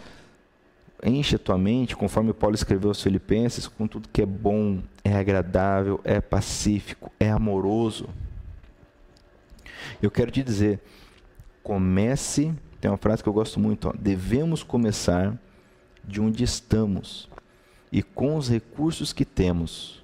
Enche 1.03 1.35
a 1.35 1.39
tua 1.39 1.57
mente, 1.57 1.95
conforme 1.95 2.31
Paulo 2.31 2.55
escreveu 2.55 2.89
aos 2.89 3.01
Filipenses, 3.01 3.67
com 3.67 3.87
tudo 3.87 4.07
que 4.09 4.21
é 4.21 4.25
bom, 4.25 4.81
é 5.03 5.15
agradável, 5.15 5.99
é 6.03 6.21
pacífico, 6.21 7.11
é 7.19 7.29
amoroso. 7.29 8.07
Eu 10.01 10.11
quero 10.11 10.29
te 10.29 10.43
dizer, 10.43 10.79
comece, 11.63 12.53
tem 12.79 12.89
uma 12.89 12.97
frase 12.97 13.23
que 13.23 13.29
eu 13.29 13.33
gosto 13.33 13.59
muito, 13.59 13.89
ó, 13.89 13.93
devemos 13.97 14.61
começar 14.61 15.35
de 16.03 16.21
onde 16.21 16.43
estamos 16.43 17.27
e 17.91 18.03
com 18.03 18.35
os 18.35 18.47
recursos 18.47 19.11
que 19.11 19.25
temos. 19.25 20.03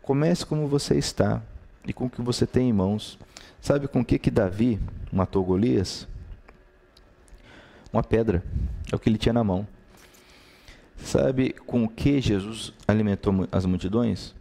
Comece 0.00 0.46
como 0.46 0.68
você 0.68 0.96
está 0.96 1.42
e 1.84 1.92
com 1.92 2.06
o 2.06 2.10
que 2.10 2.22
você 2.22 2.46
tem 2.46 2.68
em 2.68 2.72
mãos. 2.72 3.18
Sabe 3.60 3.88
com 3.88 4.04
que 4.04 4.18
que 4.18 4.30
Davi 4.30 4.78
matou 5.12 5.44
Golias? 5.44 6.06
Uma 7.96 8.02
pedra. 8.02 8.44
É 8.92 8.94
o 8.94 8.98
que 8.98 9.08
ele 9.08 9.16
tinha 9.16 9.32
na 9.32 9.42
mão. 9.42 9.66
Sabe 10.98 11.54
com 11.66 11.82
o 11.82 11.88
que 11.88 12.20
Jesus 12.20 12.74
alimentou 12.86 13.48
as 13.50 13.64
multidões? 13.64 14.34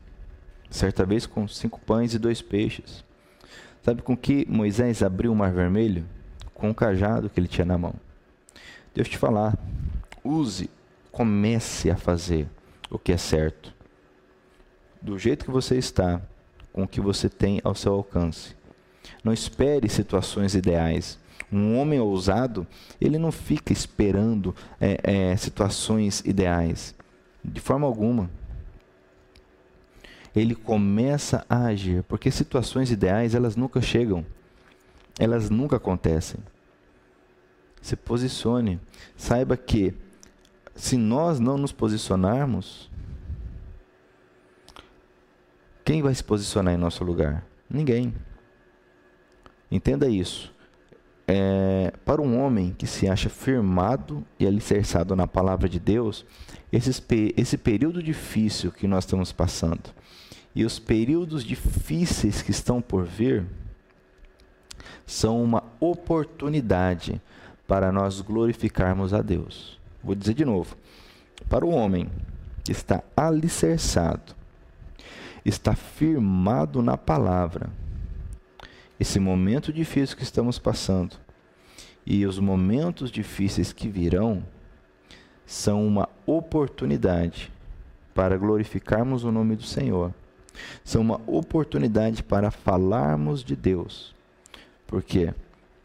Certa 0.69 1.05
vez 1.05 1.25
com 1.25 1.47
cinco 1.47 1.79
pães 1.79 2.13
e 2.13 2.19
dois 2.19 2.41
peixes. 2.41 3.01
Sabe 3.81 4.01
com 4.01 4.17
que 4.17 4.45
Moisés 4.49 5.01
abriu 5.01 5.31
o 5.31 5.35
mar 5.35 5.53
vermelho? 5.53 6.03
Com 6.53 6.69
o 6.69 6.75
cajado 6.75 7.29
que 7.29 7.39
ele 7.39 7.47
tinha 7.47 7.63
na 7.63 7.77
mão. 7.77 7.93
Deus 8.93 9.07
te 9.07 9.17
falar, 9.17 9.57
use, 10.21 10.69
comece 11.09 11.89
a 11.89 11.95
fazer 11.95 12.49
o 12.89 12.99
que 12.99 13.13
é 13.13 13.17
certo. 13.17 13.73
Do 15.01 15.17
jeito 15.17 15.45
que 15.45 15.51
você 15.51 15.77
está, 15.77 16.21
com 16.73 16.83
o 16.83 16.87
que 16.89 16.99
você 16.99 17.29
tem 17.29 17.61
ao 17.63 17.73
seu 17.73 17.93
alcance. 17.93 18.53
Não 19.23 19.31
espere 19.31 19.87
situações 19.87 20.55
ideais. 20.55 21.17
Um 21.51 21.77
homem 21.77 21.99
ousado, 21.99 22.65
ele 22.99 23.17
não 23.17 23.31
fica 23.31 23.71
esperando 23.71 24.55
é, 24.79 24.99
é, 25.03 25.37
situações 25.37 26.21
ideais, 26.25 26.95
de 27.43 27.61
forma 27.61 27.85
alguma. 27.85 28.29
Ele 30.35 30.55
começa 30.55 31.45
a 31.49 31.65
agir, 31.65 32.03
porque 32.03 32.29
situações 32.31 32.91
ideais 32.91 33.35
elas 33.35 33.55
nunca 33.55 33.81
chegam, 33.81 34.25
elas 35.19 35.49
nunca 35.49 35.77
acontecem. 35.77 36.39
Se 37.81 37.95
posicione, 37.95 38.79
saiba 39.15 39.55
que 39.55 39.93
se 40.75 40.97
nós 40.97 41.39
não 41.39 41.57
nos 41.57 41.71
posicionarmos, 41.71 42.89
quem 45.85 46.01
vai 46.01 46.13
se 46.13 46.23
posicionar 46.23 46.73
em 46.73 46.77
nosso 46.77 47.03
lugar? 47.03 47.45
Ninguém. 47.69 48.13
Entenda 49.71 50.09
isso 50.09 50.54
é, 51.27 51.91
para 52.05 52.21
um 52.21 52.39
homem 52.39 52.73
que 52.77 52.85
se 52.85 53.07
acha 53.07 53.29
firmado 53.29 54.23
e 54.39 54.45
alicerçado 54.45 55.15
na 55.15 55.27
palavra 55.27 55.67
de 55.67 55.79
Deus, 55.79 56.25
esse, 56.71 57.01
esse 57.35 57.57
período 57.57 58.01
difícil 58.01 58.71
que 58.71 58.87
nós 58.87 59.03
estamos 59.05 59.31
passando 59.31 59.91
e 60.55 60.63
os 60.63 60.79
períodos 60.79 61.43
difíceis 61.43 62.41
que 62.41 62.51
estão 62.51 62.81
por 62.81 63.03
vir 63.03 63.45
são 65.05 65.43
uma 65.43 65.63
oportunidade 65.79 67.21
para 67.67 67.91
nós 67.91 68.21
glorificarmos 68.21 69.13
a 69.13 69.21
Deus. 69.21 69.77
Vou 70.01 70.15
dizer 70.15 70.33
de 70.33 70.45
novo: 70.45 70.77
para 71.49 71.65
o 71.65 71.69
homem 71.69 72.09
que 72.63 72.71
está 72.71 73.03
alicerçado, 73.17 74.33
está 75.43 75.75
firmado 75.75 76.81
na 76.81 76.97
palavra, 76.97 77.69
esse 78.99 79.19
momento 79.19 79.73
difícil 79.73 80.15
que 80.15 80.23
estamos 80.23 80.57
passando 80.57 81.17
e 82.05 82.25
os 82.25 82.39
momentos 82.39 83.11
difíceis 83.11 83.73
que 83.73 83.89
virão 83.89 84.43
são 85.45 85.85
uma 85.85 86.07
oportunidade 86.25 87.51
para 88.13 88.37
glorificarmos 88.37 89.23
o 89.23 89.31
nome 89.31 89.55
do 89.55 89.63
Senhor. 89.63 90.13
São 90.83 91.01
uma 91.01 91.19
oportunidade 91.27 92.23
para 92.23 92.49
falarmos 92.49 93.43
de 93.43 93.55
Deus. 93.55 94.15
Porque 94.87 95.33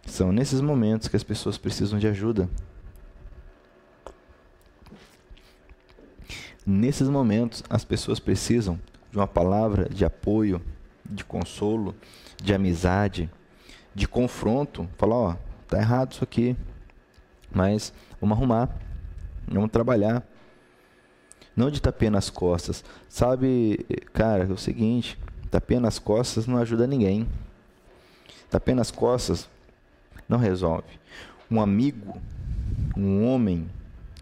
são 0.06 0.30
nesses 0.30 0.60
momentos 0.60 1.08
que 1.08 1.16
as 1.16 1.24
pessoas 1.24 1.58
precisam 1.58 1.98
de 1.98 2.06
ajuda. 2.06 2.48
Nesses 6.64 7.08
momentos, 7.08 7.64
as 7.68 7.84
pessoas 7.84 8.20
precisam 8.20 8.78
de 9.10 9.16
uma 9.16 9.26
palavra 9.26 9.88
de 9.88 10.04
apoio, 10.04 10.62
de 11.04 11.24
consolo, 11.24 11.94
de 12.42 12.54
amizade, 12.54 13.30
de 13.94 14.06
confronto. 14.08 14.88
Falar, 14.96 15.16
ó, 15.16 15.36
tá 15.68 15.78
errado 15.78 16.12
isso 16.12 16.24
aqui, 16.24 16.56
mas 17.52 17.92
vamos 18.20 18.36
arrumar, 18.36 18.68
vamos 19.48 19.70
trabalhar. 19.70 20.22
Não 21.54 21.70
de 21.70 21.80
tapinha 21.80 22.10
nas 22.10 22.30
costas. 22.30 22.84
Sabe, 23.08 23.84
cara, 24.12 24.44
é 24.44 24.52
o 24.52 24.56
seguinte, 24.56 25.18
tapinha 25.50 25.80
nas 25.80 25.98
costas 25.98 26.46
não 26.46 26.56
ajuda 26.56 26.86
ninguém. 26.86 27.28
Tapinha 28.48 28.76
nas 28.76 28.90
costas 28.90 29.48
não 30.28 30.38
resolve. 30.38 30.98
Um 31.50 31.60
amigo, 31.60 32.20
um 32.96 33.26
homem, 33.26 33.68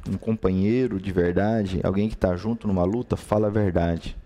um 0.09 0.16
companheiro 0.16 0.98
de 0.98 1.12
verdade, 1.12 1.81
alguém 1.85 2.09
que 2.09 2.14
está 2.14 2.35
junto 2.35 2.66
numa 2.66 2.85
luta, 2.85 3.16
fala 3.16 3.48
a 3.48 3.50
verdade. 3.50 4.16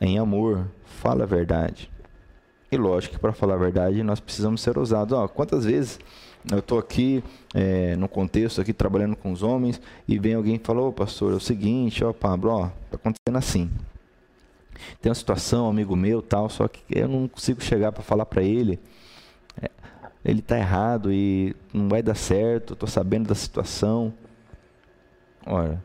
Em 0.00 0.18
amor, 0.18 0.68
fala 0.84 1.24
a 1.24 1.26
verdade. 1.26 1.90
E 2.76 2.78
lógico 2.78 3.14
que 3.14 3.20
para 3.20 3.32
falar 3.32 3.54
a 3.54 3.56
verdade 3.56 4.02
nós 4.02 4.20
precisamos 4.20 4.60
ser 4.60 4.76
ousados. 4.76 5.16
Ó, 5.16 5.26
quantas 5.26 5.64
vezes 5.64 5.98
eu 6.50 6.58
estou 6.58 6.78
aqui 6.78 7.24
é, 7.54 7.96
no 7.96 8.06
contexto 8.06 8.60
aqui 8.60 8.74
trabalhando 8.74 9.16
com 9.16 9.32
os 9.32 9.42
homens 9.42 9.80
e 10.06 10.18
vem 10.18 10.34
alguém 10.34 10.56
e 10.56 10.58
fala, 10.58 10.82
ô 10.82 10.92
pastor, 10.92 11.32
é 11.32 11.36
o 11.36 11.40
seguinte, 11.40 12.04
ó 12.04 12.12
Pablo, 12.12 12.50
ó, 12.50 12.66
tá 12.90 12.96
acontecendo 12.96 13.38
assim. 13.38 13.70
Tem 15.00 15.08
uma 15.08 15.14
situação, 15.14 15.70
amigo 15.70 15.96
meu, 15.96 16.20
tal, 16.20 16.50
só 16.50 16.68
que 16.68 16.82
eu 16.90 17.08
não 17.08 17.26
consigo 17.26 17.62
chegar 17.62 17.92
para 17.92 18.02
falar 18.02 18.26
para 18.26 18.42
ele. 18.42 18.78
É, 19.60 19.70
ele 20.22 20.40
está 20.40 20.58
errado 20.58 21.10
e 21.10 21.56
não 21.72 21.88
vai 21.88 22.02
dar 22.02 22.14
certo, 22.14 22.74
estou 22.74 22.88
sabendo 22.88 23.28
da 23.28 23.34
situação. 23.34 24.12
Olha, 25.46 25.82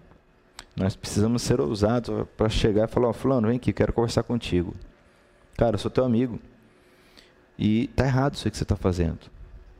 nós 0.75 0.93
precisamos 0.93 1.41
ser 1.41 1.61
ousados 1.61 2.27
para 2.35 2.49
chegar 2.49 2.83
e 2.83 2.91
falar, 2.91 3.07
ó, 3.07 3.13
fulano, 3.13 3.47
vem 3.47 3.55
aqui, 3.55 3.71
quero 3.71 3.93
conversar 3.93 4.23
contigo. 4.23 4.75
Cara, 5.57 5.75
eu 5.75 5.79
sou 5.79 5.89
teu 5.89 6.03
amigo. 6.03 6.37
E 7.63 7.85
tá 7.89 8.05
errado 8.05 8.33
isso 8.33 8.49
que 8.49 8.57
você 8.57 8.63
está 8.63 8.75
fazendo. 8.75 9.19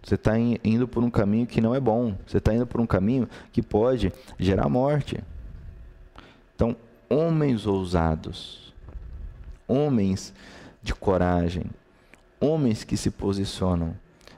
Você 0.04 0.14
está 0.14 0.38
indo 0.38 0.88
por 0.88 1.04
um 1.04 1.10
caminho 1.10 1.48
que 1.48 1.60
não 1.60 1.74
é 1.74 1.80
bom. 1.80 2.16
Você 2.28 2.38
está 2.38 2.54
indo 2.54 2.68
por 2.68 2.80
um 2.80 2.86
caminho 2.86 3.28
que 3.52 3.60
pode 3.60 4.14
gerar 4.38 4.70
morte. 4.70 5.18
Então, 6.54 6.78
homens 7.10 7.66
ousados, 7.66 8.72
homens 9.68 10.32
de 10.84 10.94
coragem, 10.94 11.66
homens 12.40 12.84
que 12.84 12.96
se 12.96 13.10
posicionam, 13.10 13.96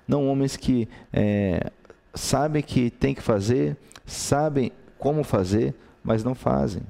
não 0.07 0.25
homens 0.29 0.55
que 0.55 0.87
é, 1.11 1.69
sabem 2.13 2.63
que 2.63 2.89
tem 2.89 3.13
que 3.13 3.21
fazer, 3.21 3.75
sabem 4.05 4.71
como 4.97 5.21
fazer, 5.21 5.75
mas 6.01 6.23
não 6.23 6.33
fazem. 6.33 6.83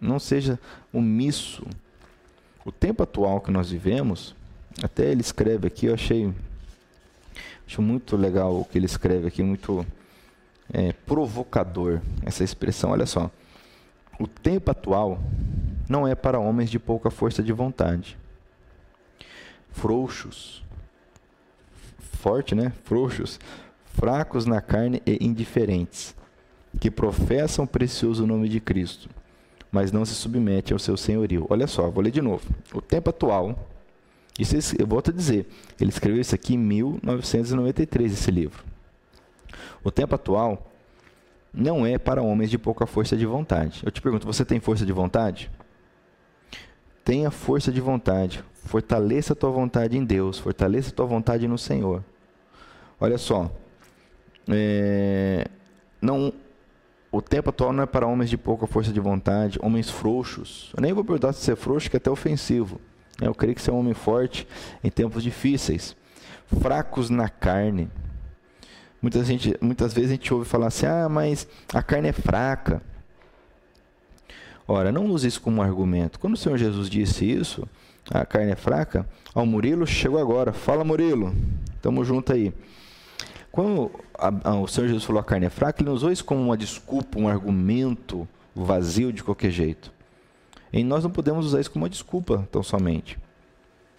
Não 0.00 0.18
seja 0.18 0.58
omisso. 0.92 1.64
O 2.64 2.72
tempo 2.72 3.04
atual 3.04 3.40
que 3.40 3.52
nós 3.52 3.70
vivemos 3.70 4.34
até 4.82 5.10
ele 5.10 5.20
escreve 5.20 5.66
aqui, 5.66 5.86
eu 5.86 5.94
achei 5.94 6.32
acho 7.66 7.80
muito 7.80 8.16
legal 8.16 8.60
o 8.60 8.64
que 8.64 8.78
ele 8.78 8.86
escreve 8.86 9.28
aqui, 9.28 9.42
muito 9.42 9.86
é, 10.72 10.92
provocador 10.92 12.00
essa 12.24 12.42
expressão. 12.42 12.90
Olha 12.90 13.06
só, 13.06 13.30
o 14.18 14.26
tempo 14.26 14.70
atual 14.70 15.20
não 15.88 16.06
é 16.06 16.14
para 16.14 16.38
homens 16.38 16.70
de 16.70 16.78
pouca 16.78 17.10
força 17.10 17.42
de 17.42 17.52
vontade, 17.52 18.18
frouxos, 19.70 20.64
forte, 22.20 22.54
né? 22.54 22.72
Frouxos, 22.84 23.38
fracos 23.94 24.46
na 24.46 24.60
carne 24.60 25.02
e 25.06 25.24
indiferentes, 25.24 26.14
que 26.78 26.90
professam 26.90 27.64
o 27.64 27.68
precioso 27.68 28.26
nome 28.26 28.48
de 28.48 28.60
Cristo, 28.60 29.08
mas 29.70 29.92
não 29.92 30.04
se 30.04 30.14
submetem 30.14 30.74
ao 30.74 30.78
seu 30.78 30.96
senhorio. 30.96 31.46
Olha 31.48 31.66
só, 31.66 31.88
vou 31.88 32.02
ler 32.02 32.10
de 32.10 32.20
novo. 32.20 32.42
O 32.74 32.80
tempo 32.80 33.10
atual 33.10 33.68
isso 34.40 34.74
eu 34.78 34.86
volto 34.86 35.10
a 35.10 35.14
dizer, 35.14 35.46
ele 35.80 35.90
escreveu 35.90 36.20
isso 36.20 36.34
aqui 36.34 36.54
em 36.54 36.58
1993, 36.58 38.12
esse 38.12 38.30
livro. 38.30 38.64
O 39.82 39.90
tempo 39.90 40.14
atual 40.14 40.70
não 41.52 41.84
é 41.84 41.98
para 41.98 42.22
homens 42.22 42.50
de 42.50 42.58
pouca 42.58 42.86
força 42.86 43.16
de 43.16 43.26
vontade. 43.26 43.82
Eu 43.84 43.90
te 43.90 44.00
pergunto, 44.00 44.26
você 44.26 44.44
tem 44.44 44.60
força 44.60 44.86
de 44.86 44.92
vontade? 44.92 45.50
Tenha 47.04 47.30
força 47.30 47.72
de 47.72 47.80
vontade. 47.80 48.44
Fortaleça 48.64 49.32
a 49.32 49.36
tua 49.36 49.50
vontade 49.50 49.96
em 49.96 50.04
Deus. 50.04 50.38
Fortaleça 50.38 50.90
a 50.90 50.92
tua 50.92 51.06
vontade 51.06 51.48
no 51.48 51.58
Senhor. 51.58 52.04
Olha 53.00 53.18
só. 53.18 53.50
É, 54.48 55.46
não, 56.00 56.32
o 57.10 57.20
tempo 57.20 57.50
atual 57.50 57.72
não 57.72 57.82
é 57.82 57.86
para 57.86 58.06
homens 58.06 58.30
de 58.30 58.36
pouca 58.36 58.66
força 58.66 58.92
de 58.92 59.00
vontade, 59.00 59.58
homens 59.62 59.90
frouxos. 59.90 60.72
Eu 60.76 60.82
nem 60.82 60.92
vou 60.92 61.04
perguntar 61.04 61.32
se 61.32 61.40
você 61.40 61.52
é 61.52 61.56
frouxo, 61.56 61.90
que 61.90 61.96
é 61.96 61.98
até 61.98 62.10
ofensivo. 62.10 62.80
Eu 63.20 63.34
creio 63.34 63.54
que 63.54 63.62
você 63.62 63.70
é 63.70 63.72
um 63.72 63.78
homem 63.78 63.94
forte 63.94 64.46
em 64.82 64.90
tempos 64.90 65.22
difíceis. 65.22 65.96
Fracos 66.60 67.10
na 67.10 67.28
carne. 67.28 67.88
Muita 69.00 69.24
gente, 69.24 69.56
muitas 69.60 69.92
vezes 69.92 70.10
a 70.10 70.14
gente 70.14 70.32
ouve 70.32 70.48
falar 70.48 70.68
assim: 70.68 70.86
ah, 70.86 71.08
mas 71.08 71.46
a 71.72 71.82
carne 71.82 72.08
é 72.08 72.12
fraca. 72.12 72.82
Ora, 74.66 74.92
não 74.92 75.06
use 75.06 75.26
isso 75.26 75.40
como 75.40 75.58
um 75.58 75.62
argumento. 75.62 76.18
Quando 76.18 76.34
o 76.34 76.36
Senhor 76.36 76.56
Jesus 76.56 76.88
disse 76.88 77.24
isso, 77.24 77.66
a 78.10 78.24
carne 78.24 78.52
é 78.52 78.56
fraca, 78.56 79.06
ao 79.34 79.44
Murilo 79.44 79.86
chegou 79.86 80.20
agora. 80.20 80.52
Fala, 80.52 80.84
Murilo. 80.84 81.34
Tamo 81.82 82.04
junto 82.04 82.32
aí. 82.32 82.52
Quando 83.50 83.90
a, 84.16 84.50
a, 84.50 84.54
o 84.60 84.68
Senhor 84.68 84.86
Jesus 84.86 85.04
falou 85.04 85.20
a 85.20 85.24
carne 85.24 85.46
é 85.46 85.50
fraca, 85.50 85.80
ele 85.80 85.88
não 85.88 85.94
usou 85.96 86.12
isso 86.12 86.24
como 86.24 86.40
uma 86.40 86.56
desculpa, 86.56 87.18
um 87.18 87.26
argumento 87.26 88.28
vazio 88.54 89.12
de 89.12 89.24
qualquer 89.24 89.50
jeito. 89.50 89.92
E 90.72 90.84
nós 90.84 91.02
não 91.02 91.10
podemos 91.10 91.46
usar 91.46 91.60
isso 91.60 91.70
como 91.70 91.84
uma 91.84 91.90
desculpa, 91.90 92.46
tão 92.50 92.62
somente. 92.62 93.18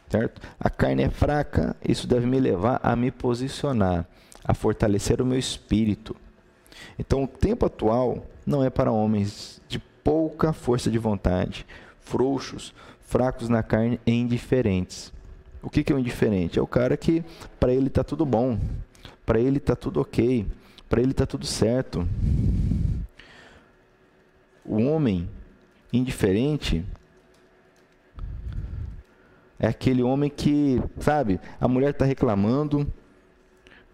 Certo? 0.10 0.42
A 0.60 0.70
carne 0.70 1.04
é 1.04 1.10
fraca, 1.10 1.76
isso 1.88 2.08
deve 2.08 2.26
me 2.26 2.40
levar 2.40 2.80
a 2.84 2.96
me 2.96 3.12
posicionar, 3.12 4.06
a 4.44 4.54
fortalecer 4.54 5.22
o 5.22 5.26
meu 5.26 5.40
espírito. 5.40 6.16
Então, 7.00 7.24
o 7.24 7.28
tempo 7.28 7.66
atual 7.66 8.26
não 8.46 8.64
é 8.64 8.70
para 8.70 8.92
homens 8.92 9.62
de 9.68 9.80
pouca 9.80 10.52
força 10.52 10.90
de 10.90 10.98
vontade, 10.98 11.66
frouxos, 12.02 12.74
fracos 13.02 13.50
na 13.50 13.64
carne 13.64 14.00
e 14.06 14.12
indiferentes. 14.12 15.14
O 15.62 15.70
que, 15.70 15.84
que 15.84 15.94
é 15.94 15.96
o 15.96 16.00
indiferente? 16.00 16.58
É 16.58 16.62
o 16.62 16.68
cara 16.68 16.98
que 16.98 17.24
para 17.60 17.74
ele 17.74 17.88
está 17.88 18.04
tudo 18.04 18.26
bom, 18.26 18.58
para 19.26 19.40
ele 19.40 19.58
está 19.58 19.76
tudo 19.76 20.02
ok, 20.02 20.46
para 20.90 21.02
ele 21.02 21.12
está 21.12 21.26
tudo 21.26 21.46
certo. 21.46 22.08
O 24.66 24.82
homem 24.82 25.30
indiferente 25.92 26.86
é 29.60 29.68
aquele 29.68 30.02
homem 30.02 30.30
que, 30.30 30.82
sabe, 31.00 31.40
a 31.60 31.68
mulher 31.68 31.92
está 31.92 32.04
reclamando, 32.04 32.92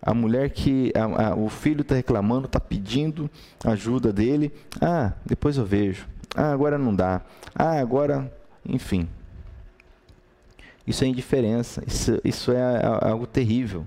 a 0.02 0.14
mulher 0.14 0.50
que, 0.50 0.94
a, 0.96 1.32
a, 1.32 1.36
o 1.36 1.50
filho 1.50 1.82
está 1.82 1.94
reclamando, 1.94 2.46
está 2.46 2.60
pedindo 2.60 3.30
ajuda 3.66 4.14
dele. 4.14 4.54
Ah, 4.80 5.12
depois 5.26 5.58
eu 5.58 5.66
vejo. 5.66 6.08
Ah, 6.34 6.54
agora 6.54 6.78
não 6.78 6.96
dá. 6.96 7.22
Ah, 7.54 7.80
agora, 7.80 8.32
enfim. 8.66 9.10
Isso 10.86 11.04
é 11.04 11.08
indiferença. 11.08 11.84
Isso, 11.86 12.22
isso 12.24 12.52
é 12.54 12.82
algo 13.02 13.28
terrível. 13.28 13.86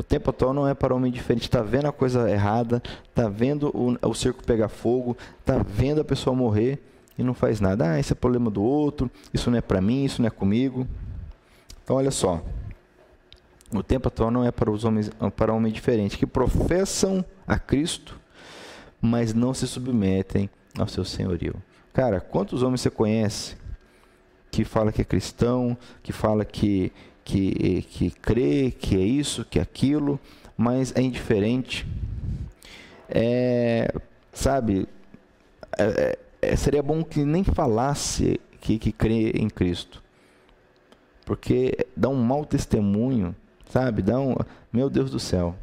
O 0.00 0.02
tempo 0.02 0.30
atual 0.30 0.54
não 0.54 0.66
é 0.66 0.72
para 0.72 0.94
homem 0.94 1.12
diferente. 1.12 1.42
Está 1.42 1.60
vendo 1.60 1.84
a 1.84 1.92
coisa 1.92 2.30
errada, 2.30 2.82
está 3.10 3.28
vendo 3.28 3.68
o, 3.76 3.98
o 4.08 4.14
circo 4.14 4.42
pegar 4.42 4.70
fogo, 4.70 5.14
está 5.40 5.58
vendo 5.58 6.00
a 6.00 6.04
pessoa 6.04 6.34
morrer 6.34 6.82
e 7.18 7.22
não 7.22 7.34
faz 7.34 7.60
nada. 7.60 7.90
Ah, 7.90 8.00
esse 8.00 8.14
é 8.14 8.16
problema 8.16 8.50
do 8.50 8.62
outro, 8.62 9.10
isso 9.34 9.50
não 9.50 9.58
é 9.58 9.60
para 9.60 9.78
mim, 9.78 10.02
isso 10.02 10.22
não 10.22 10.26
é 10.26 10.30
comigo. 10.30 10.88
Então, 11.84 11.96
olha 11.96 12.10
só. 12.10 12.42
O 13.70 13.82
tempo 13.82 14.08
atual 14.08 14.30
não 14.30 14.42
é 14.42 14.50
para 14.50 14.70
os 14.70 14.84
homens, 14.84 15.10
para 15.36 15.52
homens 15.52 15.74
diferentes 15.74 16.16
que 16.16 16.26
professam 16.26 17.22
a 17.46 17.58
Cristo, 17.58 18.18
mas 19.02 19.34
não 19.34 19.52
se 19.52 19.68
submetem 19.68 20.48
ao 20.78 20.88
seu 20.88 21.04
senhorio. 21.04 21.56
Cara, 21.92 22.22
quantos 22.22 22.62
homens 22.62 22.80
você 22.80 22.88
conhece 22.88 23.54
que 24.50 24.64
fala 24.64 24.92
que 24.92 25.02
é 25.02 25.04
cristão, 25.04 25.76
que 26.02 26.10
fala 26.10 26.42
que 26.42 26.90
que, 27.30 27.82
que 27.82 28.10
crê 28.10 28.72
que 28.72 28.96
é 28.96 29.00
isso, 29.00 29.44
que 29.44 29.60
é 29.60 29.62
aquilo, 29.62 30.18
mas 30.56 30.92
é 30.96 31.00
indiferente. 31.00 31.86
É, 33.08 33.92
sabe, 34.32 34.88
é, 35.78 36.18
é, 36.42 36.56
seria 36.56 36.82
bom 36.82 37.04
que 37.04 37.24
nem 37.24 37.44
falasse 37.44 38.40
que, 38.60 38.78
que 38.78 38.90
crê 38.90 39.30
em 39.30 39.48
Cristo, 39.48 40.02
porque 41.24 41.86
dá 41.96 42.08
um 42.08 42.20
mau 42.20 42.44
testemunho, 42.44 43.34
sabe? 43.68 44.02
Dá 44.02 44.18
um, 44.18 44.34
meu 44.72 44.90
Deus 44.90 45.10
do 45.10 45.20
céu. 45.20 45.54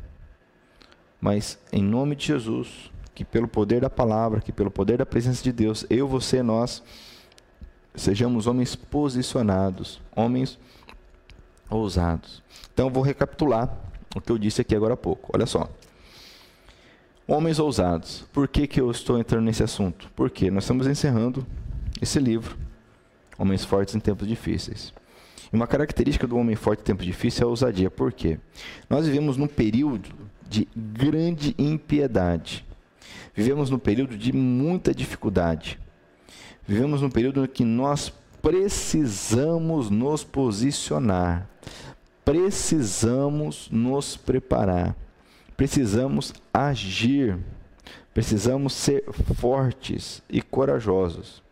Mas 1.19 1.59
em 1.71 1.83
nome 1.83 2.15
de 2.15 2.27
Jesus, 2.27 2.91
que 3.13 3.25
pelo 3.25 3.47
poder 3.47 3.81
da 3.81 3.89
palavra, 3.89 4.39
que 4.39 4.53
pelo 4.53 4.71
poder 4.71 4.99
da 4.99 5.05
presença 5.05 5.43
de 5.43 5.51
Deus, 5.51 5.85
eu, 5.89 6.07
você, 6.07 6.41
nós 6.41 6.81
sejamos 7.93 8.47
homens 8.47 8.75
posicionados, 8.75 9.99
homens 10.15 10.57
ousados. 11.69 12.43
Então, 12.73 12.89
vou 12.89 13.03
recapitular 13.03 13.75
o 14.15 14.21
que 14.21 14.31
eu 14.31 14.37
disse 14.37 14.61
aqui 14.61 14.75
agora 14.75 14.93
há 14.93 14.97
pouco. 14.97 15.29
Olha 15.33 15.45
só. 15.45 15.69
Homens 17.27 17.59
ousados. 17.59 18.25
Por 18.31 18.47
que, 18.47 18.67
que 18.67 18.79
eu 18.79 18.89
estou 18.89 19.19
entrando 19.19 19.45
nesse 19.45 19.63
assunto? 19.63 20.09
Porque 20.15 20.49
nós 20.49 20.63
estamos 20.63 20.87
encerrando 20.87 21.45
esse 22.01 22.19
livro, 22.19 22.57
Homens 23.37 23.65
Fortes 23.65 23.95
em 23.95 23.99
Tempos 23.99 24.27
Difíceis. 24.27 24.93
E 25.51 25.55
uma 25.55 25.67
característica 25.67 26.27
do 26.27 26.37
homem 26.37 26.55
forte 26.55 26.81
em 26.81 26.83
tempos 26.83 27.05
difíceis 27.05 27.41
é 27.41 27.43
a 27.45 27.47
ousadia. 27.47 27.89
Por 27.89 28.11
quê? 28.11 28.39
Nós 28.89 29.05
vivemos 29.05 29.37
num 29.37 29.47
período 29.47 30.09
de 30.47 30.67
grande 30.75 31.55
impiedade. 31.57 32.65
Vivemos 33.33 33.69
num 33.69 33.79
período 33.79 34.17
de 34.17 34.33
muita 34.33 34.93
dificuldade. 34.93 35.79
Vivemos 36.67 37.01
num 37.01 37.09
período 37.09 37.43
em 37.45 37.47
que 37.47 37.63
nós 37.63 38.11
precisamos 38.47 39.89
nos 39.89 40.23
posicionar, 40.23 41.49
precisamos 42.23 43.69
nos 43.69 44.15
preparar, 44.15 44.95
precisamos 45.57 46.33
agir, 46.53 47.37
precisamos 48.13 48.71
ser 48.71 49.03
fortes 49.35 50.23
e 50.29 50.41
corajosos. 50.41 51.43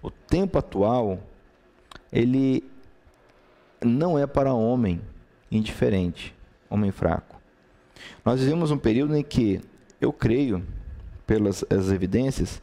O 0.00 0.12
tempo 0.12 0.58
atual, 0.58 1.18
ele 2.12 2.62
não 3.84 4.16
é 4.16 4.28
para 4.28 4.54
homem 4.54 5.00
indiferente, 5.50 6.32
homem 6.70 6.92
fraco. 6.92 7.34
Nós 8.24 8.38
vivemos 8.38 8.70
um 8.70 8.78
período 8.78 9.16
em 9.16 9.24
que 9.24 9.60
eu 10.00 10.12
creio, 10.12 10.64
pelas 11.26 11.64
evidências, 11.68 12.62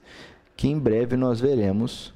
que 0.55 0.69
em 0.69 0.79
breve 0.79 1.17
nós 1.17 1.41
veremos 1.41 2.13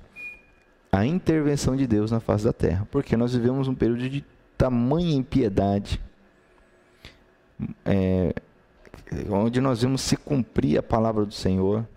a 0.97 1.05
intervenção 1.05 1.75
de 1.75 1.85
Deus 1.85 2.09
na 2.09 2.19
face 2.19 2.43
da 2.43 2.51
terra, 2.51 2.87
porque 2.89 3.15
nós 3.15 3.31
vivemos 3.31 3.67
um 3.67 3.75
período 3.75 4.09
de 4.09 4.25
tamanha 4.57 5.13
impiedade, 5.13 6.01
é, 7.85 8.33
onde 9.29 9.61
nós 9.61 9.83
vemos 9.83 10.01
se 10.01 10.17
cumprir 10.17 10.79
a 10.79 10.81
palavra 10.81 11.23
do 11.23 11.33
Senhor, 11.33 11.87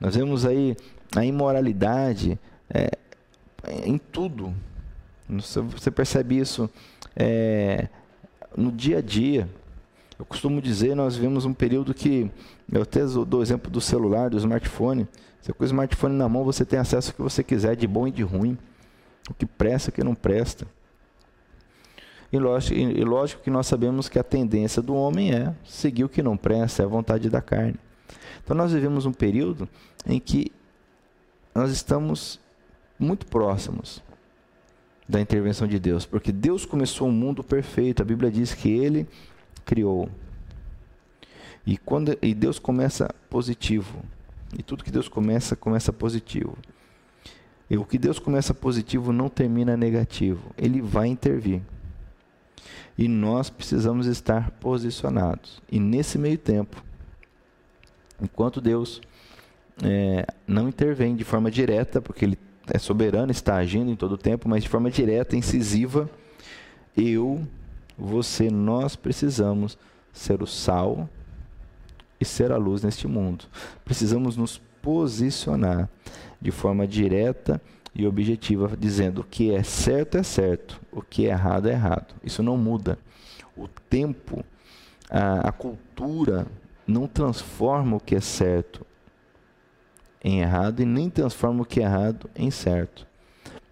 nós 0.00 0.16
vemos 0.16 0.46
aí 0.46 0.74
a 1.14 1.22
imoralidade 1.22 2.38
é, 2.70 2.88
em 3.84 3.98
tudo. 3.98 4.54
Você 5.28 5.90
percebe 5.90 6.38
isso 6.38 6.70
é, 7.14 7.88
no 8.56 8.72
dia 8.72 8.98
a 8.98 9.02
dia. 9.02 9.46
Eu 10.18 10.24
costumo 10.24 10.62
dizer, 10.62 10.94
nós 10.94 11.14
vivemos 11.14 11.44
um 11.44 11.52
período 11.52 11.92
que, 11.92 12.30
eu 12.72 12.82
até 12.82 13.04
dou 13.04 13.40
o 13.40 13.42
exemplo 13.42 13.70
do 13.70 13.82
celular, 13.82 14.30
do 14.30 14.38
smartphone, 14.38 15.06
você 15.40 15.52
com 15.52 15.62
o 15.62 15.66
smartphone 15.66 16.16
na 16.16 16.28
mão, 16.28 16.44
você 16.44 16.64
tem 16.64 16.78
acesso 16.78 17.10
ao 17.10 17.16
que 17.16 17.22
você 17.22 17.42
quiser, 17.42 17.76
de 17.76 17.86
bom 17.86 18.06
e 18.06 18.10
de 18.10 18.22
ruim. 18.22 18.58
O 19.30 19.34
que 19.34 19.46
presta 19.46 19.90
o 19.90 19.92
que 19.92 20.02
não 20.02 20.14
presta. 20.14 20.66
E 22.32 22.38
lógico, 22.38 22.74
e 22.74 23.04
lógico 23.04 23.42
que 23.42 23.50
nós 23.50 23.66
sabemos 23.66 24.08
que 24.08 24.18
a 24.18 24.22
tendência 24.22 24.82
do 24.82 24.94
homem 24.94 25.32
é 25.32 25.54
seguir 25.64 26.04
o 26.04 26.08
que 26.08 26.22
não 26.22 26.36
presta, 26.36 26.82
é 26.82 26.84
a 26.84 26.88
vontade 26.88 27.30
da 27.30 27.40
carne. 27.40 27.76
Então 28.44 28.56
nós 28.56 28.72
vivemos 28.72 29.06
um 29.06 29.12
período 29.12 29.68
em 30.06 30.20
que 30.20 30.52
nós 31.54 31.70
estamos 31.70 32.38
muito 32.98 33.26
próximos 33.26 34.02
da 35.08 35.20
intervenção 35.20 35.66
de 35.66 35.78
Deus, 35.78 36.04
porque 36.04 36.30
Deus 36.30 36.66
começou 36.66 37.08
um 37.08 37.12
mundo 37.12 37.42
perfeito. 37.42 38.02
A 38.02 38.04
Bíblia 38.04 38.30
diz 38.30 38.52
que 38.52 38.70
ele 38.70 39.06
criou. 39.64 40.10
E 41.66 41.76
quando 41.78 42.16
e 42.20 42.34
Deus 42.34 42.58
começa 42.58 43.14
positivo. 43.30 44.02
E 44.56 44.62
tudo 44.62 44.84
que 44.84 44.90
Deus 44.90 45.08
começa, 45.08 45.56
começa 45.56 45.92
positivo. 45.92 46.56
E 47.70 47.76
o 47.76 47.84
que 47.84 47.98
Deus 47.98 48.18
começa 48.18 48.54
positivo 48.54 49.12
não 49.12 49.28
termina 49.28 49.76
negativo. 49.76 50.52
Ele 50.56 50.80
vai 50.80 51.08
intervir. 51.08 51.60
E 52.96 53.06
nós 53.06 53.50
precisamos 53.50 54.06
estar 54.06 54.50
posicionados. 54.52 55.60
E 55.70 55.78
nesse 55.78 56.18
meio 56.18 56.38
tempo, 56.38 56.82
enquanto 58.20 58.60
Deus 58.60 59.02
é, 59.82 60.26
não 60.46 60.68
intervém 60.68 61.14
de 61.14 61.24
forma 61.24 61.50
direta, 61.50 62.00
porque 62.00 62.24
Ele 62.24 62.38
é 62.72 62.78
soberano, 62.78 63.30
está 63.30 63.56
agindo 63.56 63.90
em 63.90 63.96
todo 63.96 64.12
o 64.12 64.18
tempo, 64.18 64.48
mas 64.48 64.62
de 64.62 64.68
forma 64.68 64.90
direta, 64.90 65.36
incisiva, 65.36 66.10
eu, 66.96 67.46
você, 67.96 68.50
nós 68.50 68.96
precisamos 68.96 69.78
ser 70.12 70.42
o 70.42 70.46
sal 70.46 71.08
e 72.20 72.24
ser 72.24 72.52
a 72.52 72.56
luz 72.56 72.82
neste 72.82 73.06
mundo. 73.06 73.44
Precisamos 73.84 74.36
nos 74.36 74.58
posicionar 74.82 75.88
de 76.40 76.50
forma 76.50 76.86
direta 76.86 77.60
e 77.94 78.06
objetiva, 78.06 78.76
dizendo 78.78 79.22
o 79.22 79.24
que 79.24 79.52
é 79.52 79.62
certo 79.62 80.16
é 80.16 80.22
certo, 80.22 80.80
o 80.92 81.02
que 81.02 81.26
é 81.26 81.30
errado 81.30 81.68
é 81.68 81.72
errado. 81.72 82.14
Isso 82.22 82.42
não 82.42 82.56
muda. 82.56 82.98
O 83.56 83.66
tempo, 83.66 84.44
a, 85.10 85.48
a 85.48 85.52
cultura 85.52 86.46
não 86.86 87.06
transforma 87.06 87.96
o 87.96 88.00
que 88.00 88.14
é 88.14 88.20
certo 88.20 88.86
em 90.22 90.40
errado 90.40 90.80
e 90.80 90.84
nem 90.84 91.10
transforma 91.10 91.62
o 91.62 91.66
que 91.66 91.80
é 91.80 91.84
errado 91.84 92.30
em 92.34 92.50
certo. 92.50 93.06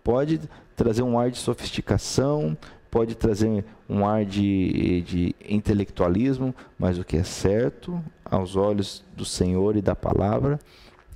Pode 0.03 0.41
trazer 0.75 1.03
um 1.03 1.19
ar 1.19 1.31
de 1.31 1.39
sofisticação, 1.39 2.57
pode 2.91 3.15
trazer 3.15 3.65
um 3.89 4.07
ar 4.07 4.25
de, 4.25 5.03
de 5.03 5.35
intelectualismo, 5.49 6.55
mas 6.79 6.99
o 6.99 7.05
que 7.05 7.17
é 7.17 7.23
certo 7.23 8.03
aos 8.25 8.57
olhos 8.57 9.05
do 9.17 9.25
Senhor 9.25 9.77
e 9.77 9.83
da 9.83 9.95
palavra 9.95 10.59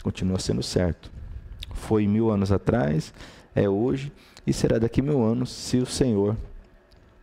continua 0.03 0.39
sendo 0.39 0.63
certo. 0.63 1.11
Foi 1.73 2.07
mil 2.07 2.31
anos 2.31 2.53
atrás, 2.53 3.13
é 3.55 3.69
hoje 3.69 4.13
e 4.47 4.53
será 4.53 4.79
daqui 4.79 5.03
mil 5.03 5.23
anos 5.23 5.51
se 5.51 5.79
o 5.79 5.87
Senhor 5.87 6.37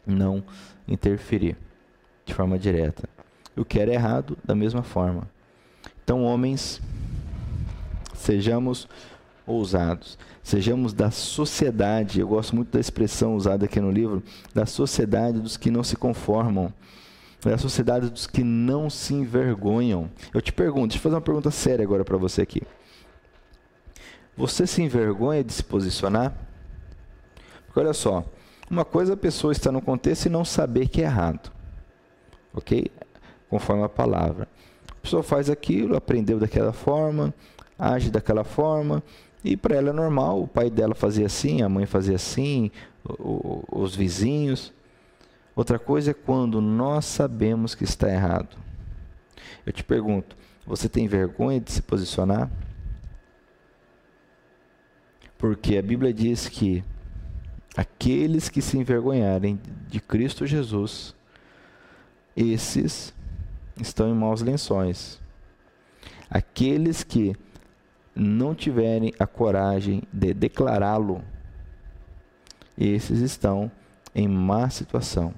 não 0.06 0.44
interferir 0.88 1.58
de 2.26 2.34
forma 2.34 2.58
direta. 2.58 3.10
O 3.56 3.66
que 3.66 3.80
era 3.80 3.94
errado, 3.94 4.38
da 4.44 4.54
mesma 4.54 4.84
forma. 4.84 5.28
Então, 6.04 6.24
homens, 6.24 6.82
sejamos 8.14 8.88
ousados, 9.48 10.20
sejamos 10.44 10.94
da 10.94 11.10
sociedade. 11.10 12.20
Eu 12.20 12.28
gosto 12.28 12.56
muito 12.56 12.72
da 12.72 12.80
expressão 12.80 13.36
usada 13.36 13.66
aqui 13.66 13.80
no 13.80 13.90
livro, 13.90 14.22
da 14.54 14.66
sociedade 14.66 15.40
dos 15.40 15.56
que 15.56 15.72
não 15.72 15.84
se 15.84 15.96
conformam, 15.96 16.72
da 17.42 17.58
sociedade 17.58 18.10
dos 18.10 18.28
que 18.28 18.44
não 18.44 18.90
se 18.90 19.14
envergonham. 19.14 20.12
Eu 20.34 20.42
te 20.42 20.52
pergunto, 20.52 20.88
deixa 20.90 20.98
eu 20.98 21.04
fazer 21.04 21.16
uma 21.16 21.22
pergunta 21.22 21.50
séria 21.50 21.84
agora 21.84 22.04
para 22.04 22.18
você 22.18 22.42
aqui. 22.42 22.62
Você 24.36 24.68
se 24.68 24.84
envergonha 24.84 25.44
de 25.44 25.54
se 25.54 25.64
posicionar? 25.64 26.36
Porque 27.66 27.80
olha 27.80 27.94
só, 27.94 28.24
uma 28.70 28.84
coisa 28.84 29.14
é 29.14 29.16
a 29.16 29.18
pessoa 29.18 29.52
estar 29.52 29.72
no 29.72 29.82
contexto 29.82 30.26
e 30.26 30.30
não 30.30 30.44
saber 30.44 30.90
que 30.90 31.02
é 31.02 31.06
errado. 31.06 31.52
Ok? 32.54 32.92
Conforme 33.50 33.84
a 33.84 33.90
palavra. 33.90 34.48
A 34.92 34.96
pessoa 35.02 35.24
faz 35.24 35.50
aquilo, 35.50 35.96
aprendeu 35.96 36.38
daquela 36.38 36.74
forma, 36.74 37.34
age 37.80 38.12
daquela 38.12 38.44
forma, 38.44 39.02
e 39.44 39.56
para 39.56 39.76
ela 39.76 39.90
é 39.90 39.94
normal. 39.94 40.42
O 40.42 40.48
pai 40.48 40.70
dela 40.70 40.96
fazia 40.96 41.26
assim, 41.26 41.62
a 41.62 41.70
mãe 41.70 41.86
fazia 41.86 42.16
assim, 42.16 42.72
o, 43.04 43.64
o, 43.72 43.82
os 43.82 43.96
vizinhos. 43.96 44.74
Outra 45.56 45.80
coisa 45.80 46.12
é 46.12 46.14
quando 46.14 46.62
nós 46.62 47.06
sabemos 47.06 47.74
que 47.74 47.84
está 47.84 48.10
errado. 48.10 48.58
Eu 49.66 49.74
te 49.74 49.84
pergunto, 49.84 50.36
você 50.66 50.88
tem 50.88 51.08
vergonha 51.08 51.60
de 51.60 51.72
se 51.72 51.82
posicionar? 51.82 52.50
Porque 55.38 55.78
a 55.78 55.82
Bíblia 55.82 56.14
diz 56.14 56.50
que 56.50 56.84
aqueles 57.76 58.50
que 58.50 58.62
se 58.62 58.78
envergonharem 58.78 59.60
de 59.88 60.00
Cristo 60.00 60.46
Jesus, 60.46 61.16
esses 62.36 63.14
estão 63.80 64.10
em 64.10 64.16
maus 64.16 64.42
lençóis. 64.42 65.20
Aqueles 66.30 67.04
que 67.04 67.36
não 68.18 68.56
tiverem 68.56 69.14
a 69.20 69.26
coragem 69.26 70.04
de 70.12 70.34
declará-lo, 70.34 71.22
esses 72.78 73.20
estão 73.20 73.72
em 74.14 74.28
má 74.28 74.70
situação. 74.70 75.34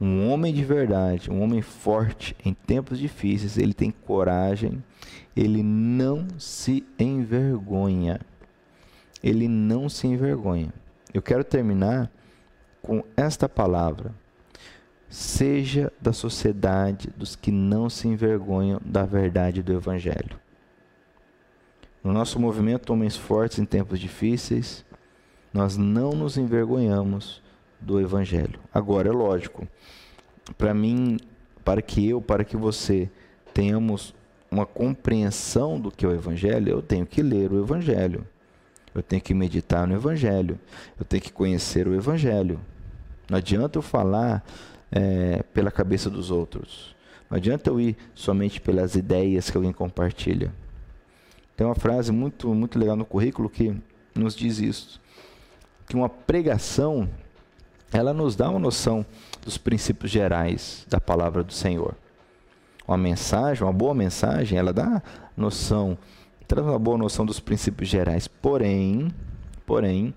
Um 0.00 0.30
homem 0.30 0.52
de 0.52 0.64
verdade, 0.64 1.30
um 1.30 1.42
homem 1.42 1.62
forte 1.62 2.36
em 2.44 2.52
tempos 2.54 2.98
difíceis, 2.98 3.58
ele 3.58 3.74
tem 3.74 3.90
coragem, 3.90 4.82
ele 5.36 5.62
não 5.62 6.26
se 6.38 6.84
envergonha. 6.98 8.20
Ele 9.22 9.48
não 9.48 9.88
se 9.88 10.06
envergonha. 10.06 10.72
Eu 11.12 11.22
quero 11.22 11.42
terminar 11.42 12.10
com 12.80 13.02
esta 13.16 13.48
palavra. 13.48 14.14
Seja 15.08 15.92
da 16.00 16.12
sociedade 16.12 17.08
dos 17.16 17.34
que 17.36 17.50
não 17.50 17.88
se 17.88 18.08
envergonham 18.08 18.80
da 18.84 19.04
verdade 19.04 19.62
do 19.62 19.72
Evangelho. 19.72 20.38
No 22.06 22.12
nosso 22.12 22.38
movimento 22.38 22.92
Homens 22.92 23.16
Fortes 23.16 23.58
em 23.58 23.64
Tempos 23.64 23.98
Difíceis, 23.98 24.84
nós 25.52 25.76
não 25.76 26.12
nos 26.12 26.36
envergonhamos 26.36 27.42
do 27.80 28.00
Evangelho. 28.00 28.60
Agora, 28.72 29.08
é 29.08 29.12
lógico, 29.12 29.66
para 30.56 30.72
mim, 30.72 31.16
para 31.64 31.82
que 31.82 32.08
eu, 32.08 32.22
para 32.22 32.44
que 32.44 32.56
você 32.56 33.10
tenhamos 33.52 34.14
uma 34.48 34.64
compreensão 34.64 35.80
do 35.80 35.90
que 35.90 36.06
é 36.06 36.08
o 36.08 36.14
Evangelho, 36.14 36.70
eu 36.70 36.80
tenho 36.80 37.04
que 37.04 37.20
ler 37.20 37.50
o 37.50 37.60
Evangelho. 37.60 38.24
Eu 38.94 39.02
tenho 39.02 39.20
que 39.20 39.34
meditar 39.34 39.84
no 39.84 39.96
Evangelho. 39.96 40.60
Eu 40.96 41.04
tenho 41.04 41.20
que 41.20 41.32
conhecer 41.32 41.88
o 41.88 41.94
Evangelho. 41.96 42.60
Não 43.28 43.38
adianta 43.38 43.78
eu 43.78 43.82
falar 43.82 44.46
é, 44.92 45.42
pela 45.52 45.72
cabeça 45.72 46.08
dos 46.08 46.30
outros. 46.30 46.94
Não 47.28 47.36
adianta 47.36 47.68
eu 47.68 47.80
ir 47.80 47.96
somente 48.14 48.60
pelas 48.60 48.94
ideias 48.94 49.50
que 49.50 49.56
alguém 49.56 49.72
compartilha. 49.72 50.52
Tem 51.56 51.66
uma 51.66 51.74
frase 51.74 52.12
muito, 52.12 52.52
muito 52.54 52.78
legal 52.78 52.96
no 52.96 53.04
currículo 53.04 53.48
que 53.48 53.74
nos 54.14 54.36
diz 54.36 54.58
isso. 54.58 55.00
Que 55.88 55.96
uma 55.96 56.08
pregação, 56.08 57.08
ela 57.90 58.12
nos 58.12 58.36
dá 58.36 58.50
uma 58.50 58.58
noção 58.58 59.06
dos 59.42 59.56
princípios 59.56 60.10
gerais 60.10 60.84
da 60.88 61.00
palavra 61.00 61.42
do 61.42 61.52
Senhor. 61.52 61.94
Uma 62.86 62.98
mensagem, 62.98 63.64
uma 63.64 63.72
boa 63.72 63.94
mensagem, 63.94 64.58
ela 64.58 64.72
dá 64.72 65.02
noção, 65.36 65.96
traz 66.46 66.66
uma 66.66 66.78
boa 66.78 66.98
noção 66.98 67.24
dos 67.24 67.40
princípios 67.40 67.88
gerais. 67.88 68.28
Porém, 68.28 69.08
porém, 69.64 70.14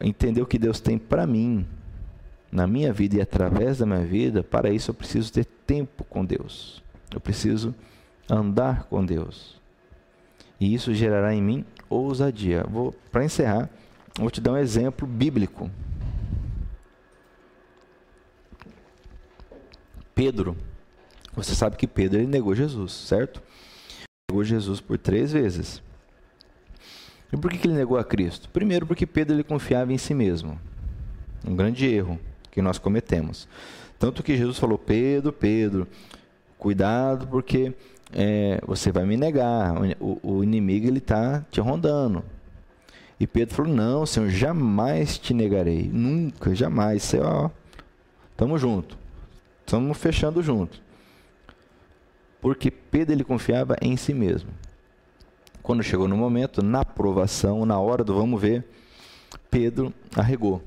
entender 0.00 0.42
o 0.42 0.46
que 0.46 0.58
Deus 0.58 0.80
tem 0.80 0.96
para 0.96 1.26
mim, 1.26 1.66
na 2.52 2.66
minha 2.66 2.92
vida 2.92 3.16
e 3.16 3.20
através 3.20 3.78
da 3.78 3.86
minha 3.86 4.04
vida, 4.04 4.44
para 4.44 4.70
isso 4.70 4.90
eu 4.90 4.94
preciso 4.94 5.32
ter 5.32 5.44
tempo 5.44 6.04
com 6.04 6.24
Deus. 6.24 6.82
Eu 7.12 7.20
preciso 7.20 7.74
andar 8.30 8.84
com 8.84 9.04
Deus. 9.04 9.61
E 10.62 10.74
isso 10.74 10.94
gerará 10.94 11.34
em 11.34 11.42
mim 11.42 11.64
ousadia. 11.90 12.64
Vou 12.70 12.94
para 13.10 13.24
encerrar, 13.24 13.68
vou 14.16 14.30
te 14.30 14.40
dar 14.40 14.52
um 14.52 14.56
exemplo 14.56 15.08
bíblico. 15.08 15.68
Pedro, 20.14 20.56
você 21.34 21.52
sabe 21.52 21.76
que 21.76 21.88
Pedro 21.88 22.20
ele 22.20 22.28
negou 22.28 22.54
Jesus, 22.54 22.92
certo? 22.92 23.42
Negou 24.30 24.44
Jesus 24.44 24.80
por 24.80 24.96
três 24.98 25.32
vezes. 25.32 25.82
E 27.32 27.36
por 27.36 27.50
que, 27.50 27.66
ele 27.66 27.74
negou 27.74 27.98
a 27.98 28.04
Cristo? 28.04 28.48
Primeiro, 28.48 28.86
porque 28.86 29.04
Pedro 29.04 29.34
ele 29.34 29.42
confiava 29.42 29.92
em 29.92 29.98
si 29.98 30.14
mesmo. 30.14 30.60
Um 31.44 31.56
grande 31.56 31.86
erro 31.86 32.20
que 32.52 32.62
nós 32.62 32.78
cometemos. 32.78 33.48
Tanto 33.98 34.22
que 34.22 34.36
Jesus 34.36 34.58
falou: 34.58 34.78
Pedro, 34.78 35.32
Pedro, 35.32 35.88
cuidado, 36.56 37.26
porque 37.26 37.74
é, 38.14 38.60
você 38.66 38.92
vai 38.92 39.04
me 39.04 39.16
negar, 39.16 39.74
o, 40.00 40.18
o 40.22 40.44
inimigo 40.44 40.86
ele 40.86 40.98
está 40.98 41.44
te 41.50 41.60
rondando. 41.60 42.24
E 43.18 43.26
Pedro 43.26 43.54
falou: 43.54 43.72
Não, 43.72 44.04
Senhor, 44.04 44.28
jamais 44.28 45.18
te 45.18 45.32
negarei, 45.32 45.88
nunca, 45.92 46.54
jamais. 46.54 47.02
Senhor, 47.02 47.26
ó, 47.26 47.50
tamo 48.36 48.58
junto, 48.58 48.98
estamos 49.64 49.96
fechando 49.96 50.42
junto. 50.42 50.80
Porque 52.40 52.70
Pedro 52.70 53.14
ele 53.14 53.24
confiava 53.24 53.76
em 53.80 53.96
si 53.96 54.12
mesmo. 54.12 54.50
Quando 55.62 55.82
chegou 55.82 56.08
no 56.08 56.16
momento, 56.16 56.60
na 56.60 56.84
provação, 56.84 57.64
na 57.64 57.78
hora 57.78 58.02
do 58.02 58.14
vamos 58.14 58.40
ver, 58.40 58.64
Pedro 59.48 59.94
arregou. 60.16 60.60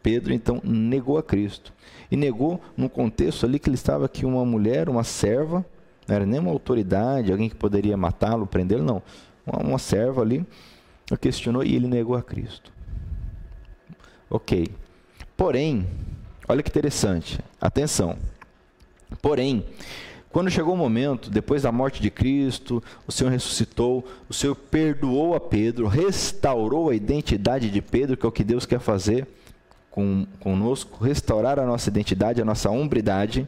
Pedro 0.00 0.32
então 0.32 0.60
negou 0.62 1.18
a 1.18 1.22
Cristo. 1.22 1.72
E 2.10 2.16
negou 2.16 2.60
num 2.76 2.88
contexto 2.88 3.44
ali 3.44 3.58
que 3.58 3.68
ele 3.68 3.74
estava 3.74 4.08
que 4.08 4.24
uma 4.24 4.44
mulher, 4.44 4.88
uma 4.88 5.02
serva, 5.02 5.64
não 6.06 6.16
era 6.16 6.26
nem 6.26 6.40
uma 6.40 6.50
autoridade, 6.50 7.30
alguém 7.30 7.48
que 7.48 7.54
poderia 7.54 7.96
matá-lo, 7.96 8.46
prendê-lo, 8.46 8.84
não. 8.84 9.02
Uma, 9.46 9.58
uma 9.62 9.78
serva 9.78 10.22
ali 10.22 10.46
questionou 11.20 11.62
e 11.62 11.74
ele 11.74 11.86
negou 11.86 12.16
a 12.16 12.22
Cristo. 12.22 12.72
Ok. 14.30 14.68
Porém, 15.36 15.86
olha 16.48 16.62
que 16.62 16.70
interessante, 16.70 17.38
atenção. 17.60 18.16
Porém, 19.20 19.64
quando 20.30 20.50
chegou 20.50 20.72
o 20.72 20.76
momento, 20.76 21.28
depois 21.28 21.62
da 21.62 21.70
morte 21.70 22.00
de 22.00 22.10
Cristo, 22.10 22.82
o 23.06 23.12
Senhor 23.12 23.30
ressuscitou, 23.30 24.06
o 24.28 24.32
Senhor 24.32 24.54
perdoou 24.54 25.34
a 25.34 25.40
Pedro, 25.40 25.86
restaurou 25.86 26.88
a 26.88 26.94
identidade 26.94 27.70
de 27.70 27.82
Pedro, 27.82 28.16
que 28.16 28.24
é 28.24 28.28
o 28.28 28.32
que 28.32 28.42
Deus 28.42 28.64
quer 28.64 28.80
fazer 28.80 29.28
com, 29.90 30.26
conosco, 30.40 31.04
restaurar 31.04 31.58
a 31.58 31.66
nossa 31.66 31.90
identidade, 31.90 32.40
a 32.40 32.44
nossa 32.46 32.70
hombridade. 32.70 33.46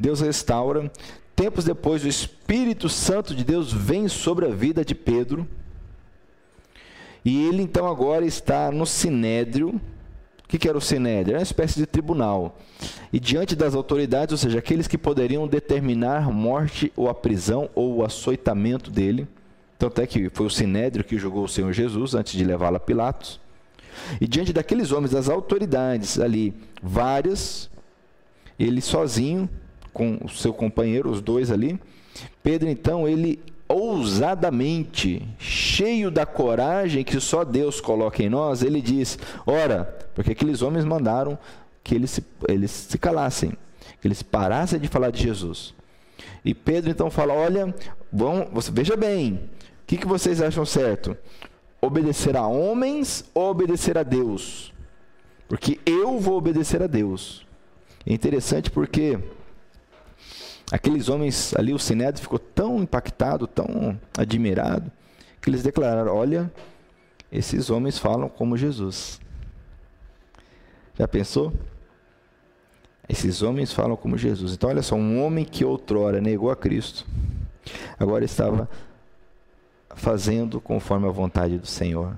Deus 0.00 0.20
restaura, 0.20 0.90
Tempos 1.34 1.64
depois, 1.64 2.04
o 2.04 2.08
Espírito 2.08 2.88
Santo 2.88 3.34
de 3.34 3.44
Deus 3.44 3.72
vem 3.72 4.08
sobre 4.08 4.46
a 4.46 4.50
vida 4.50 4.84
de 4.84 4.94
Pedro. 4.94 5.46
E 7.24 7.46
ele 7.46 7.62
então 7.62 7.86
agora 7.86 8.26
está 8.26 8.70
no 8.70 8.84
sinédrio, 8.84 9.80
O 10.44 10.58
que 10.58 10.68
era 10.68 10.76
o 10.76 10.82
Sinédrio? 10.82 11.32
Era 11.32 11.38
uma 11.38 11.44
espécie 11.44 11.78
de 11.78 11.86
tribunal. 11.86 12.58
E 13.10 13.18
diante 13.18 13.56
das 13.56 13.74
autoridades, 13.74 14.32
ou 14.32 14.38
seja, 14.38 14.58
aqueles 14.58 14.86
que 14.86 14.98
poderiam 14.98 15.48
determinar 15.48 16.30
morte 16.30 16.92
ou 16.94 17.08
a 17.08 17.14
prisão 17.14 17.70
ou 17.74 17.96
o 17.96 18.04
açoitamento 18.04 18.90
dele. 18.90 19.26
Tanto 19.78 20.00
é 20.02 20.06
que 20.06 20.28
foi 20.28 20.46
o 20.46 20.50
Sinédrio 20.50 21.04
que 21.04 21.18
julgou 21.18 21.44
o 21.44 21.48
Senhor 21.48 21.72
Jesus 21.72 22.14
antes 22.14 22.34
de 22.34 22.44
levá-lo 22.44 22.76
a 22.76 22.80
Pilatos. 22.80 23.40
E 24.20 24.26
diante 24.28 24.52
daqueles 24.52 24.92
homens, 24.92 25.12
das 25.12 25.28
autoridades 25.28 26.18
ali, 26.18 26.54
várias, 26.82 27.70
ele 28.58 28.80
sozinho, 28.80 29.48
com 29.92 30.18
o 30.24 30.28
seu 30.28 30.52
companheiro, 30.52 31.10
os 31.10 31.20
dois 31.20 31.50
ali, 31.50 31.78
Pedro 32.42 32.68
então, 32.68 33.08
ele 33.08 33.40
ousadamente, 33.68 35.26
cheio 35.38 36.10
da 36.10 36.26
coragem 36.26 37.02
que 37.02 37.18
só 37.18 37.44
Deus 37.44 37.80
coloca 37.80 38.22
em 38.22 38.28
nós, 38.28 38.62
ele 38.62 38.82
diz: 38.82 39.18
Ora, 39.46 39.84
porque 40.14 40.32
aqueles 40.32 40.60
homens 40.60 40.84
mandaram 40.84 41.38
que 41.82 41.94
eles 41.94 42.10
se, 42.10 42.24
eles 42.48 42.70
se 42.70 42.98
calassem, 42.98 43.52
que 44.00 44.06
eles 44.06 44.22
parassem 44.22 44.78
de 44.78 44.88
falar 44.88 45.10
de 45.10 45.22
Jesus. 45.22 45.74
E 46.44 46.54
Pedro 46.54 46.90
então 46.90 47.10
fala: 47.10 47.32
Olha, 47.32 47.74
vão, 48.12 48.48
você, 48.52 48.70
veja 48.70 48.96
bem, 48.96 49.34
o 49.34 49.86
que, 49.86 49.96
que 49.96 50.06
vocês 50.06 50.42
acham 50.42 50.66
certo? 50.66 51.16
Obedecer 51.80 52.36
a 52.36 52.46
homens 52.46 53.24
ou 53.34 53.50
obedecer 53.50 53.96
a 53.96 54.02
Deus? 54.02 54.72
Porque 55.48 55.80
eu 55.84 56.18
vou 56.18 56.36
obedecer 56.36 56.82
a 56.82 56.86
Deus. 56.86 57.44
É 58.06 58.12
interessante 58.12 58.70
porque 58.70 59.18
Aqueles 60.72 61.10
homens 61.10 61.54
ali, 61.54 61.74
o 61.74 61.78
Sinédrio 61.78 62.22
ficou 62.22 62.38
tão 62.38 62.78
impactado, 62.78 63.46
tão 63.46 64.00
admirado, 64.16 64.90
que 65.38 65.50
eles 65.50 65.62
declararam: 65.62 66.16
Olha, 66.16 66.50
esses 67.30 67.68
homens 67.68 67.98
falam 67.98 68.26
como 68.26 68.56
Jesus. 68.56 69.20
Já 70.98 71.06
pensou? 71.06 71.52
Esses 73.06 73.42
homens 73.42 73.70
falam 73.70 73.98
como 73.98 74.16
Jesus. 74.16 74.54
Então, 74.54 74.70
olha 74.70 74.80
só, 74.80 74.94
um 74.94 75.22
homem 75.22 75.44
que 75.44 75.62
outrora 75.62 76.22
negou 76.22 76.50
a 76.50 76.56
Cristo, 76.56 77.06
agora 78.00 78.24
estava 78.24 78.66
fazendo 79.94 80.58
conforme 80.58 81.06
a 81.06 81.10
vontade 81.10 81.58
do 81.58 81.66
Senhor, 81.66 82.16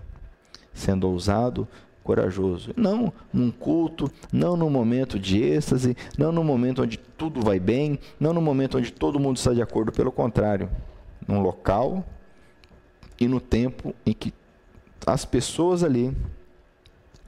sendo 0.73 1.09
ousado, 1.09 1.67
corajoso. 2.05 2.73
Não 2.77 3.13
num 3.33 3.51
culto, 3.51 4.09
não 4.31 4.57
num 4.57 4.71
momento 4.71 5.19
de 5.19 5.43
êxtase, 5.43 5.97
não 6.17 6.31
num 6.31 6.45
momento 6.45 6.83
onde 6.83 6.99
tudo 6.99 7.41
vai 7.41 7.59
bem, 7.59 7.99
não 8.21 8.33
num 8.33 8.43
momento 8.43 8.79
onde 8.79 8.93
todo 8.93 9.19
mundo 9.19 9.39
está 9.39 9.53
de 9.53 9.63
acordo, 9.63 9.91
pelo 9.91 10.13
contrário, 10.13 10.71
num 11.27 11.41
local 11.41 12.05
e 13.19 13.27
no 13.27 13.41
tempo 13.41 13.95
em 14.05 14.13
que 14.13 14.33
as 15.07 15.25
pessoas 15.25 15.83
ali 15.83 16.15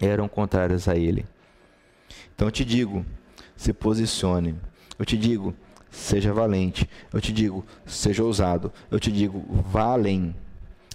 eram 0.01 0.29
contrárias 0.29 0.87
a 0.87 0.95
ele. 0.95 1.24
Então 2.35 2.49
eu 2.49 2.53
te 2.53 2.64
digo, 2.64 3.05
se 3.57 3.72
posicione. 3.72 4.55
Eu 4.99 5.05
te 5.05 5.16
digo, 5.16 5.55
seja 5.91 6.33
valente. 6.33 6.89
Eu 7.12 7.20
te 7.20 7.33
digo, 7.33 7.64
seja 7.87 8.22
ousado. 8.22 8.72
Eu 8.91 9.01
te 9.01 9.11
digo, 9.11 9.45
vá 9.70 9.93
além. 9.93 10.35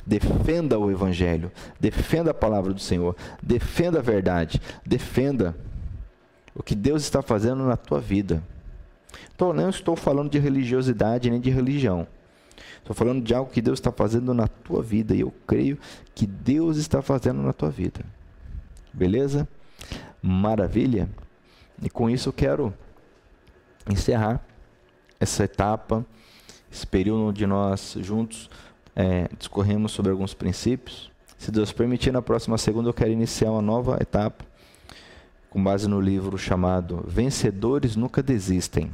Defenda 0.06 0.80
o 0.80 0.90
Evangelho, 0.90 1.52
defenda 1.80 2.32
a 2.32 2.34
palavra 2.34 2.74
do 2.74 2.80
Senhor, 2.80 3.16
defenda 3.42 4.00
a 4.00 4.02
verdade, 4.02 4.60
defenda 4.86 5.56
o 6.56 6.64
que 6.64 6.76
Deus 6.76 7.04
está 7.04 7.22
fazendo 7.22 7.64
na 7.64 7.78
tua 7.78 8.00
vida. 8.00 8.44
Então, 9.34 9.54
não 9.54 9.70
estou 9.70 9.96
falando 9.96 10.32
de 10.32 10.40
religiosidade 10.40 11.30
nem 11.30 11.40
de 11.40 11.50
religião. 11.50 12.08
Estou 12.78 12.96
falando 12.96 13.24
de 13.24 13.34
algo 13.34 13.52
que 13.52 13.62
Deus 13.62 13.80
está 13.80 13.92
fazendo 13.92 14.34
na 14.34 14.48
tua 14.48 14.82
vida. 14.82 15.16
E 15.16 15.22
eu 15.22 15.34
creio 15.46 15.78
que 16.14 16.26
Deus 16.26 16.78
está 16.78 17.02
fazendo 17.02 17.42
na 17.42 17.54
tua 17.54 17.70
vida. 17.70 18.02
Beleza? 18.94 19.48
Maravilha? 20.22 21.08
E 21.82 21.90
com 21.90 22.10
isso 22.10 22.30
eu 22.30 22.34
quero 22.34 22.74
encerrar 23.90 24.44
essa 25.20 25.44
etapa, 25.44 26.06
esse 26.72 26.86
período 26.86 27.34
de 27.34 27.46
nós 27.46 27.96
juntos 28.00 28.50
é, 28.96 29.30
discorremos 29.38 29.92
sobre 29.92 30.12
alguns 30.12 30.34
princípios. 30.34 31.12
Se 31.38 31.52
Deus 31.52 31.72
permitir, 31.72 32.12
na 32.12 32.22
próxima 32.22 32.58
segunda 32.58 32.90
eu 32.90 32.94
quero 32.94 33.12
iniciar 33.12 33.52
uma 33.52 33.62
nova 33.62 33.98
etapa, 34.02 34.46
com 35.50 35.62
base 35.64 35.88
no 35.88 36.00
livro 36.00 36.38
chamado 36.38 37.04
Vencedores 37.08 37.96
Nunca 37.96 38.24
Desistem. 38.24 38.92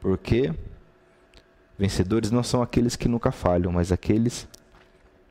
Porque 0.00 0.52
vencedores 1.78 2.30
não 2.30 2.42
são 2.42 2.62
aqueles 2.62 2.96
que 2.96 3.08
nunca 3.08 3.30
falham, 3.30 3.70
mas 3.72 3.92
aqueles 3.92 4.48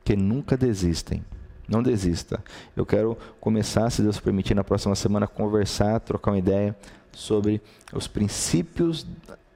que 0.03 0.15
nunca 0.15 0.55
desistem. 0.55 1.23
Não 1.67 1.81
desista. 1.81 2.43
Eu 2.75 2.85
quero 2.85 3.17
começar, 3.41 3.89
se 3.89 4.01
Deus 4.01 4.19
permitir, 4.19 4.53
na 4.53 4.63
próxima 4.63 4.95
semana, 4.95 5.27
conversar, 5.27 5.99
trocar 5.99 6.31
uma 6.31 6.37
ideia 6.37 6.75
sobre 7.11 7.61
os 7.91 8.07
princípios 8.07 9.05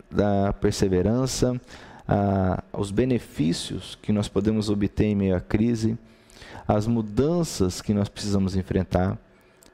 da 0.09 0.51
perseverança, 0.53 1.59
ah, 2.11 2.63
os 2.73 2.89
benefícios 2.89 3.95
que 4.01 4.11
nós 4.11 4.27
podemos 4.27 4.67
obter 4.67 5.05
em 5.05 5.15
meio 5.15 5.35
à 5.35 5.39
crise, 5.39 5.95
as 6.67 6.87
mudanças 6.87 7.83
que 7.83 7.93
nós 7.93 8.09
precisamos 8.09 8.55
enfrentar 8.55 9.15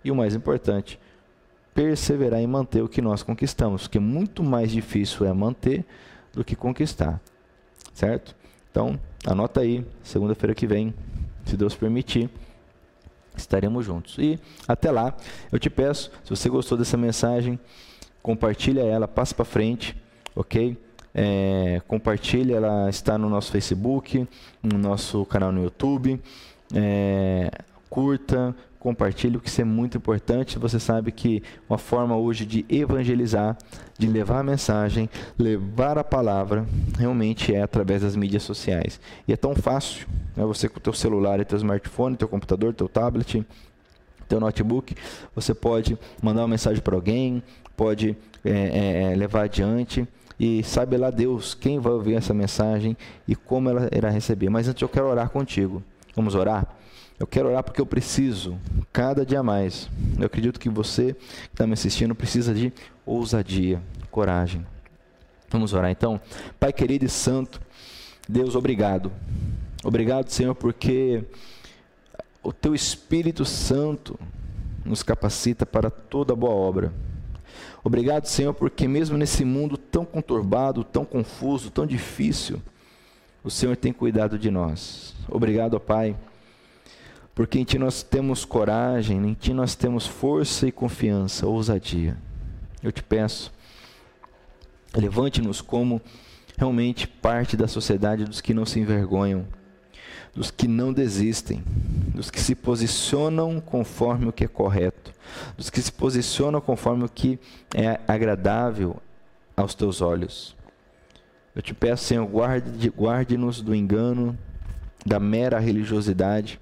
e 0.03 0.11
o 0.11 0.15
mais 0.15 0.35
importante, 0.35 0.99
perseverar 1.73 2.41
em 2.41 2.47
manter 2.47 2.81
o 2.83 2.89
que 2.89 3.01
nós 3.01 3.23
conquistamos, 3.23 3.83
porque 3.83 3.99
muito 3.99 4.43
mais 4.43 4.69
difícil 4.69 5.25
é 5.25 5.31
manter 5.31 5.85
do 6.33 6.43
que 6.43 6.57
conquistar, 6.57 7.21
certo? 7.93 8.35
Então, 8.69 8.99
anota 9.25 9.61
aí, 9.61 9.85
segunda-feira 10.03 10.53
que 10.53 10.67
vem, 10.67 10.93
se 11.45 11.55
Deus 11.55 11.73
permitir, 11.73 12.29
estaremos 13.37 13.85
juntos. 13.85 14.17
E 14.17 14.37
até 14.67 14.91
lá, 14.91 15.15
eu 15.53 15.57
te 15.57 15.69
peço, 15.69 16.11
se 16.21 16.29
você 16.29 16.49
gostou 16.49 16.77
dessa 16.77 16.97
mensagem, 16.97 17.57
compartilha 18.21 18.81
ela, 18.81 19.07
passa 19.07 19.33
para 19.33 19.45
frente, 19.45 19.95
ok? 20.35 20.77
É, 21.17 21.81
compartilha, 21.87 22.57
ela 22.57 22.89
está 22.89 23.17
no 23.17 23.29
nosso 23.29 23.49
Facebook, 23.49 24.27
no 24.61 24.77
nosso 24.77 25.25
canal 25.25 25.49
no 25.49 25.63
YouTube. 25.63 26.21
É, 26.73 27.49
curta, 27.89 28.53
compartilhe, 28.77 29.37
o 29.37 29.39
que 29.39 29.47
isso 29.47 29.61
é 29.61 29.63
muito 29.63 29.97
importante. 29.97 30.59
Você 30.59 30.77
sabe 30.77 31.13
que 31.13 31.41
uma 31.69 31.77
forma 31.77 32.17
hoje 32.17 32.45
de 32.45 32.65
evangelizar, 32.67 33.57
de 33.97 34.07
levar 34.07 34.39
a 34.39 34.43
mensagem, 34.43 35.09
levar 35.39 35.97
a 35.97 36.03
palavra, 36.03 36.65
realmente 36.97 37.55
é 37.55 37.61
através 37.61 38.01
das 38.01 38.17
mídias 38.17 38.43
sociais. 38.43 38.99
E 39.25 39.31
é 39.31 39.37
tão 39.37 39.55
fácil, 39.55 40.05
né? 40.35 40.43
você 40.43 40.67
com 40.67 40.79
o 40.79 40.81
teu 40.81 40.91
celular, 40.91 41.43
teu 41.45 41.57
smartphone, 41.57 42.17
teu 42.17 42.27
computador, 42.27 42.73
teu 42.73 42.89
tablet, 42.89 43.41
teu 44.27 44.39
notebook, 44.41 44.93
você 45.33 45.53
pode 45.53 45.97
mandar 46.21 46.41
uma 46.41 46.49
mensagem 46.49 46.81
para 46.81 46.95
alguém, 46.95 47.41
pode 47.77 48.17
é, 48.43 48.49
é, 48.49 49.13
é 49.13 49.15
levar 49.15 49.43
adiante 49.43 50.05
e 50.39 50.63
sabe 50.63 50.97
lá 50.97 51.09
Deus 51.09 51.53
quem 51.53 51.79
vai 51.79 51.93
ouvir 51.93 52.15
essa 52.15 52.33
mensagem 52.33 52.97
e 53.27 53.35
como 53.35 53.69
ela 53.69 53.89
irá 53.95 54.09
receber. 54.09 54.49
Mas 54.49 54.67
antes 54.67 54.81
eu 54.81 54.89
quero 54.89 55.07
orar 55.07 55.29
contigo. 55.29 55.81
Vamos 56.15 56.35
orar? 56.35 56.67
Eu 57.17 57.25
quero 57.25 57.47
orar 57.47 57.63
porque 57.63 57.79
eu 57.79 57.85
preciso, 57.85 58.57
cada 58.91 59.25
dia 59.25 59.41
mais. 59.41 59.89
Eu 60.19 60.25
acredito 60.25 60.59
que 60.59 60.69
você 60.69 61.13
que 61.13 61.53
está 61.53 61.65
me 61.65 61.73
assistindo 61.73 62.13
precisa 62.13 62.53
de 62.53 62.73
ousadia, 63.05 63.81
coragem. 64.11 64.65
Vamos 65.49 65.73
orar 65.73 65.89
então. 65.89 66.19
Pai 66.59 66.73
querido 66.73 67.05
e 67.05 67.09
santo, 67.09 67.61
Deus, 68.27 68.55
obrigado. 68.55 69.11
Obrigado, 69.83 70.29
Senhor, 70.29 70.55
porque 70.55 71.23
o 72.43 72.51
Teu 72.51 72.75
Espírito 72.75 73.45
Santo 73.45 74.19
nos 74.83 75.01
capacita 75.01 75.65
para 75.65 75.89
toda 75.89 76.35
boa 76.35 76.53
obra. 76.53 76.93
Obrigado, 77.85 78.25
Senhor, 78.25 78.51
porque 78.51 78.87
mesmo 78.87 79.15
nesse 79.15 79.45
mundo 79.45 79.77
tão 79.77 80.03
conturbado, 80.03 80.83
tão 80.83 81.05
confuso, 81.05 81.69
tão 81.69 81.85
difícil, 81.85 82.59
o 83.43 83.51
Senhor 83.51 83.77
tem 83.77 83.93
cuidado 83.93 84.39
de 84.39 84.49
nós. 84.49 85.13
Obrigado, 85.29 85.79
Pai, 85.79 86.15
porque 87.35 87.59
em 87.59 87.63
Ti 87.63 87.77
nós 87.77 88.01
temos 88.01 88.43
coragem, 88.43 89.23
em 89.23 89.35
Ti 89.35 89.53
nós 89.53 89.75
temos 89.75 90.07
força 90.07 90.67
e 90.67 90.71
confiança, 90.71 91.45
ousadia. 91.45 92.17
Eu 92.81 92.91
te 92.91 93.03
peço, 93.03 93.53
levante-nos 94.91 95.61
como 95.61 96.01
realmente 96.57 97.07
parte 97.07 97.55
da 97.55 97.67
sociedade 97.67 98.25
dos 98.25 98.41
que 98.41 98.51
não 98.51 98.65
se 98.65 98.79
envergonham 98.79 99.45
dos 100.35 100.51
que 100.51 100.67
não 100.67 100.91
desistem, 100.91 101.63
dos 102.13 102.29
que 102.29 102.41
se 102.41 102.53
posicionam 102.53 103.61
conforme 103.61 104.27
o 104.27 104.33
que 104.33 104.43
é 104.43 104.47
correto, 104.47 105.13
dos 105.55 105.69
que 105.69 105.81
se 105.81 105.91
posicionam 105.91 106.59
conforme 106.59 107.05
o 107.05 107.09
que 107.09 107.39
é 107.73 107.99
agradável 108.05 108.97
aos 109.55 109.73
teus 109.73 110.01
olhos. 110.01 110.55
Eu 111.55 111.61
te 111.61 111.73
peço, 111.73 112.03
Senhor, 112.03 112.25
guarde-nos 112.27 112.91
guarde 112.93 113.37
do 113.63 113.73
engano, 113.73 114.37
da 115.05 115.19
mera 115.21 115.57
religiosidade. 115.57 116.59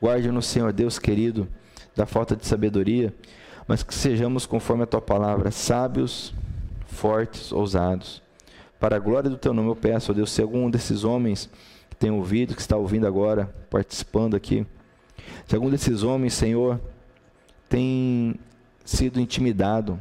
Guarde-nos, 0.00 0.46
Senhor 0.46 0.72
Deus 0.72 1.00
querido, 1.00 1.48
da 1.96 2.06
falta 2.06 2.36
de 2.36 2.46
sabedoria, 2.46 3.12
mas 3.66 3.82
que 3.82 3.92
sejamos, 3.92 4.46
conforme 4.46 4.84
a 4.84 4.86
tua 4.86 5.02
palavra, 5.02 5.50
sábios, 5.50 6.32
fortes, 6.86 7.50
ousados. 7.50 8.22
Para 8.78 8.96
a 8.96 8.98
glória 9.00 9.28
do 9.28 9.36
teu 9.36 9.52
nome 9.52 9.68
eu 9.68 9.76
peço, 9.76 10.12
ó 10.12 10.14
Deus, 10.14 10.30
se 10.30 10.40
algum 10.40 10.70
desses 10.70 11.02
homens 11.02 11.50
tem 12.00 12.10
ouvido, 12.10 12.54
que 12.54 12.62
está 12.62 12.78
ouvindo 12.78 13.06
agora, 13.06 13.54
participando 13.68 14.34
aqui. 14.34 14.66
Se 15.46 15.54
algum 15.54 15.68
desses 15.68 16.02
homens, 16.02 16.32
Senhor, 16.32 16.80
tem 17.68 18.34
sido 18.86 19.20
intimidado, 19.20 20.00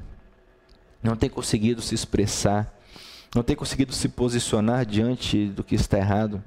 não 1.04 1.18
tem 1.18 1.30
conseguido 1.30 1.82
se 1.82 1.94
expressar, 1.94 2.74
não 3.36 3.44
tem 3.44 3.54
conseguido 3.54 3.92
se 3.92 4.08
posicionar 4.08 4.86
diante 4.86 5.48
do 5.48 5.62
que 5.62 5.76
está 5.76 5.98
errado. 5.98 6.42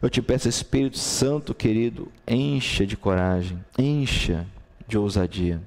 Eu 0.00 0.08
te 0.08 0.22
peço, 0.22 0.48
Espírito 0.48 0.98
Santo 0.98 1.54
querido, 1.54 2.10
encha 2.26 2.86
de 2.86 2.96
coragem, 2.96 3.62
encha 3.78 4.46
de 4.88 4.96
ousadia, 4.96 5.60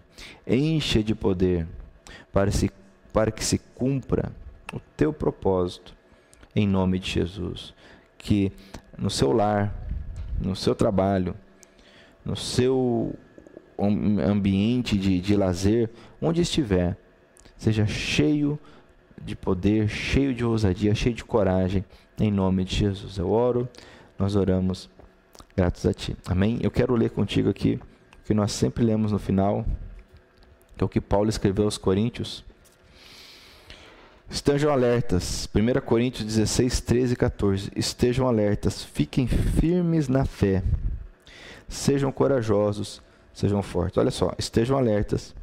encha 0.47 1.03
de 1.03 1.13
poder 1.13 1.67
para, 2.33 2.49
se, 2.49 2.71
para 3.13 3.31
que 3.31 3.45
se 3.45 3.59
cumpra 3.75 4.31
o 4.73 4.79
teu 4.97 5.13
propósito, 5.13 5.95
em 6.55 6.67
nome 6.67 6.97
de 6.97 7.11
Jesus. 7.11 7.75
Que 8.17 8.51
no 8.99 9.09
seu 9.09 9.31
lar, 9.31 9.73
no 10.39 10.55
seu 10.55 10.75
trabalho, 10.75 11.35
no 12.23 12.35
seu 12.35 13.15
ambiente 13.77 14.97
de, 14.97 15.21
de 15.21 15.35
lazer, 15.35 15.89
onde 16.21 16.41
estiver, 16.41 16.97
seja 17.57 17.85
cheio 17.87 18.59
de 19.21 19.35
poder, 19.35 19.87
cheio 19.87 20.33
de 20.33 20.43
ousadia, 20.43 20.93
cheio 20.93 21.15
de 21.15 21.23
coragem, 21.23 21.85
em 22.19 22.31
nome 22.31 22.65
de 22.65 22.75
Jesus. 22.75 23.17
Eu 23.17 23.29
oro, 23.31 23.69
nós 24.17 24.35
oramos, 24.35 24.89
gratos 25.55 25.85
a 25.85 25.93
Ti. 25.93 26.15
Amém? 26.27 26.59
Eu 26.61 26.71
quero 26.71 26.95
ler 26.95 27.09
contigo 27.11 27.49
aqui, 27.49 27.79
o 28.21 28.25
que 28.25 28.33
nós 28.33 28.51
sempre 28.51 28.83
lemos 28.83 29.11
no 29.11 29.19
final, 29.19 29.65
que 30.77 30.83
é 30.83 30.85
o 30.85 30.89
que 30.89 31.01
Paulo 31.01 31.29
escreveu 31.29 31.65
aos 31.65 31.77
Coríntios. 31.77 32.43
Estejam 34.29 34.71
alertas. 34.71 35.49
1 35.55 35.81
Coríntios 35.81 36.23
16, 36.23 36.81
13 36.81 37.13
e 37.13 37.15
14. 37.15 37.71
Estejam 37.75 38.27
alertas, 38.27 38.83
fiquem 38.83 39.27
firmes 39.27 40.07
na 40.07 40.23
fé. 40.23 40.63
Sejam 41.67 42.11
corajosos, 42.11 43.01
sejam 43.33 43.63
fortes. 43.63 43.97
Olha 43.97 44.11
só, 44.11 44.33
estejam 44.37 44.77
alertas, 44.77 45.35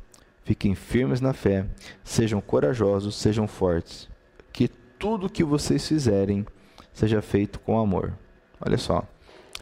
fiquem 0.44 0.74
firmes 0.74 1.20
na 1.20 1.32
fé, 1.32 1.66
sejam 2.04 2.40
corajosos, 2.40 3.16
sejam 3.16 3.48
fortes. 3.48 4.08
Que 4.52 4.68
tudo 4.68 5.30
que 5.30 5.42
vocês 5.42 5.86
fizerem 5.86 6.46
seja 6.92 7.20
feito 7.20 7.58
com 7.60 7.78
amor. 7.78 8.12
Olha 8.60 8.78
só, 8.78 9.04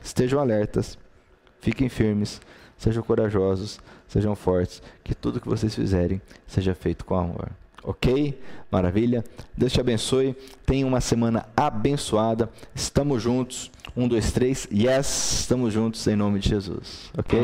estejam 0.02 0.38
alertas, 0.38 0.98
fiquem 1.60 1.88
firmes, 1.88 2.40
sejam 2.76 3.02
corajosos, 3.02 3.80
sejam 4.06 4.34
fortes. 4.34 4.82
Que 5.02 5.14
tudo 5.14 5.40
que 5.40 5.48
vocês 5.48 5.74
fizerem 5.74 6.20
seja 6.46 6.74
feito 6.74 7.04
com 7.06 7.16
amor. 7.16 7.50
Ok? 7.84 8.40
Maravilha. 8.70 9.22
Deus 9.56 9.72
te 9.72 9.80
abençoe. 9.80 10.34
Tenha 10.64 10.86
uma 10.86 11.00
semana 11.00 11.46
abençoada. 11.56 12.50
Estamos 12.74 13.22
juntos. 13.22 13.70
Um, 13.96 14.08
dois, 14.08 14.32
três. 14.32 14.66
Yes! 14.72 15.40
Estamos 15.40 15.72
juntos 15.72 16.04
em 16.06 16.16
nome 16.16 16.40
de 16.40 16.48
Jesus. 16.48 17.10
Ok? 17.16 17.38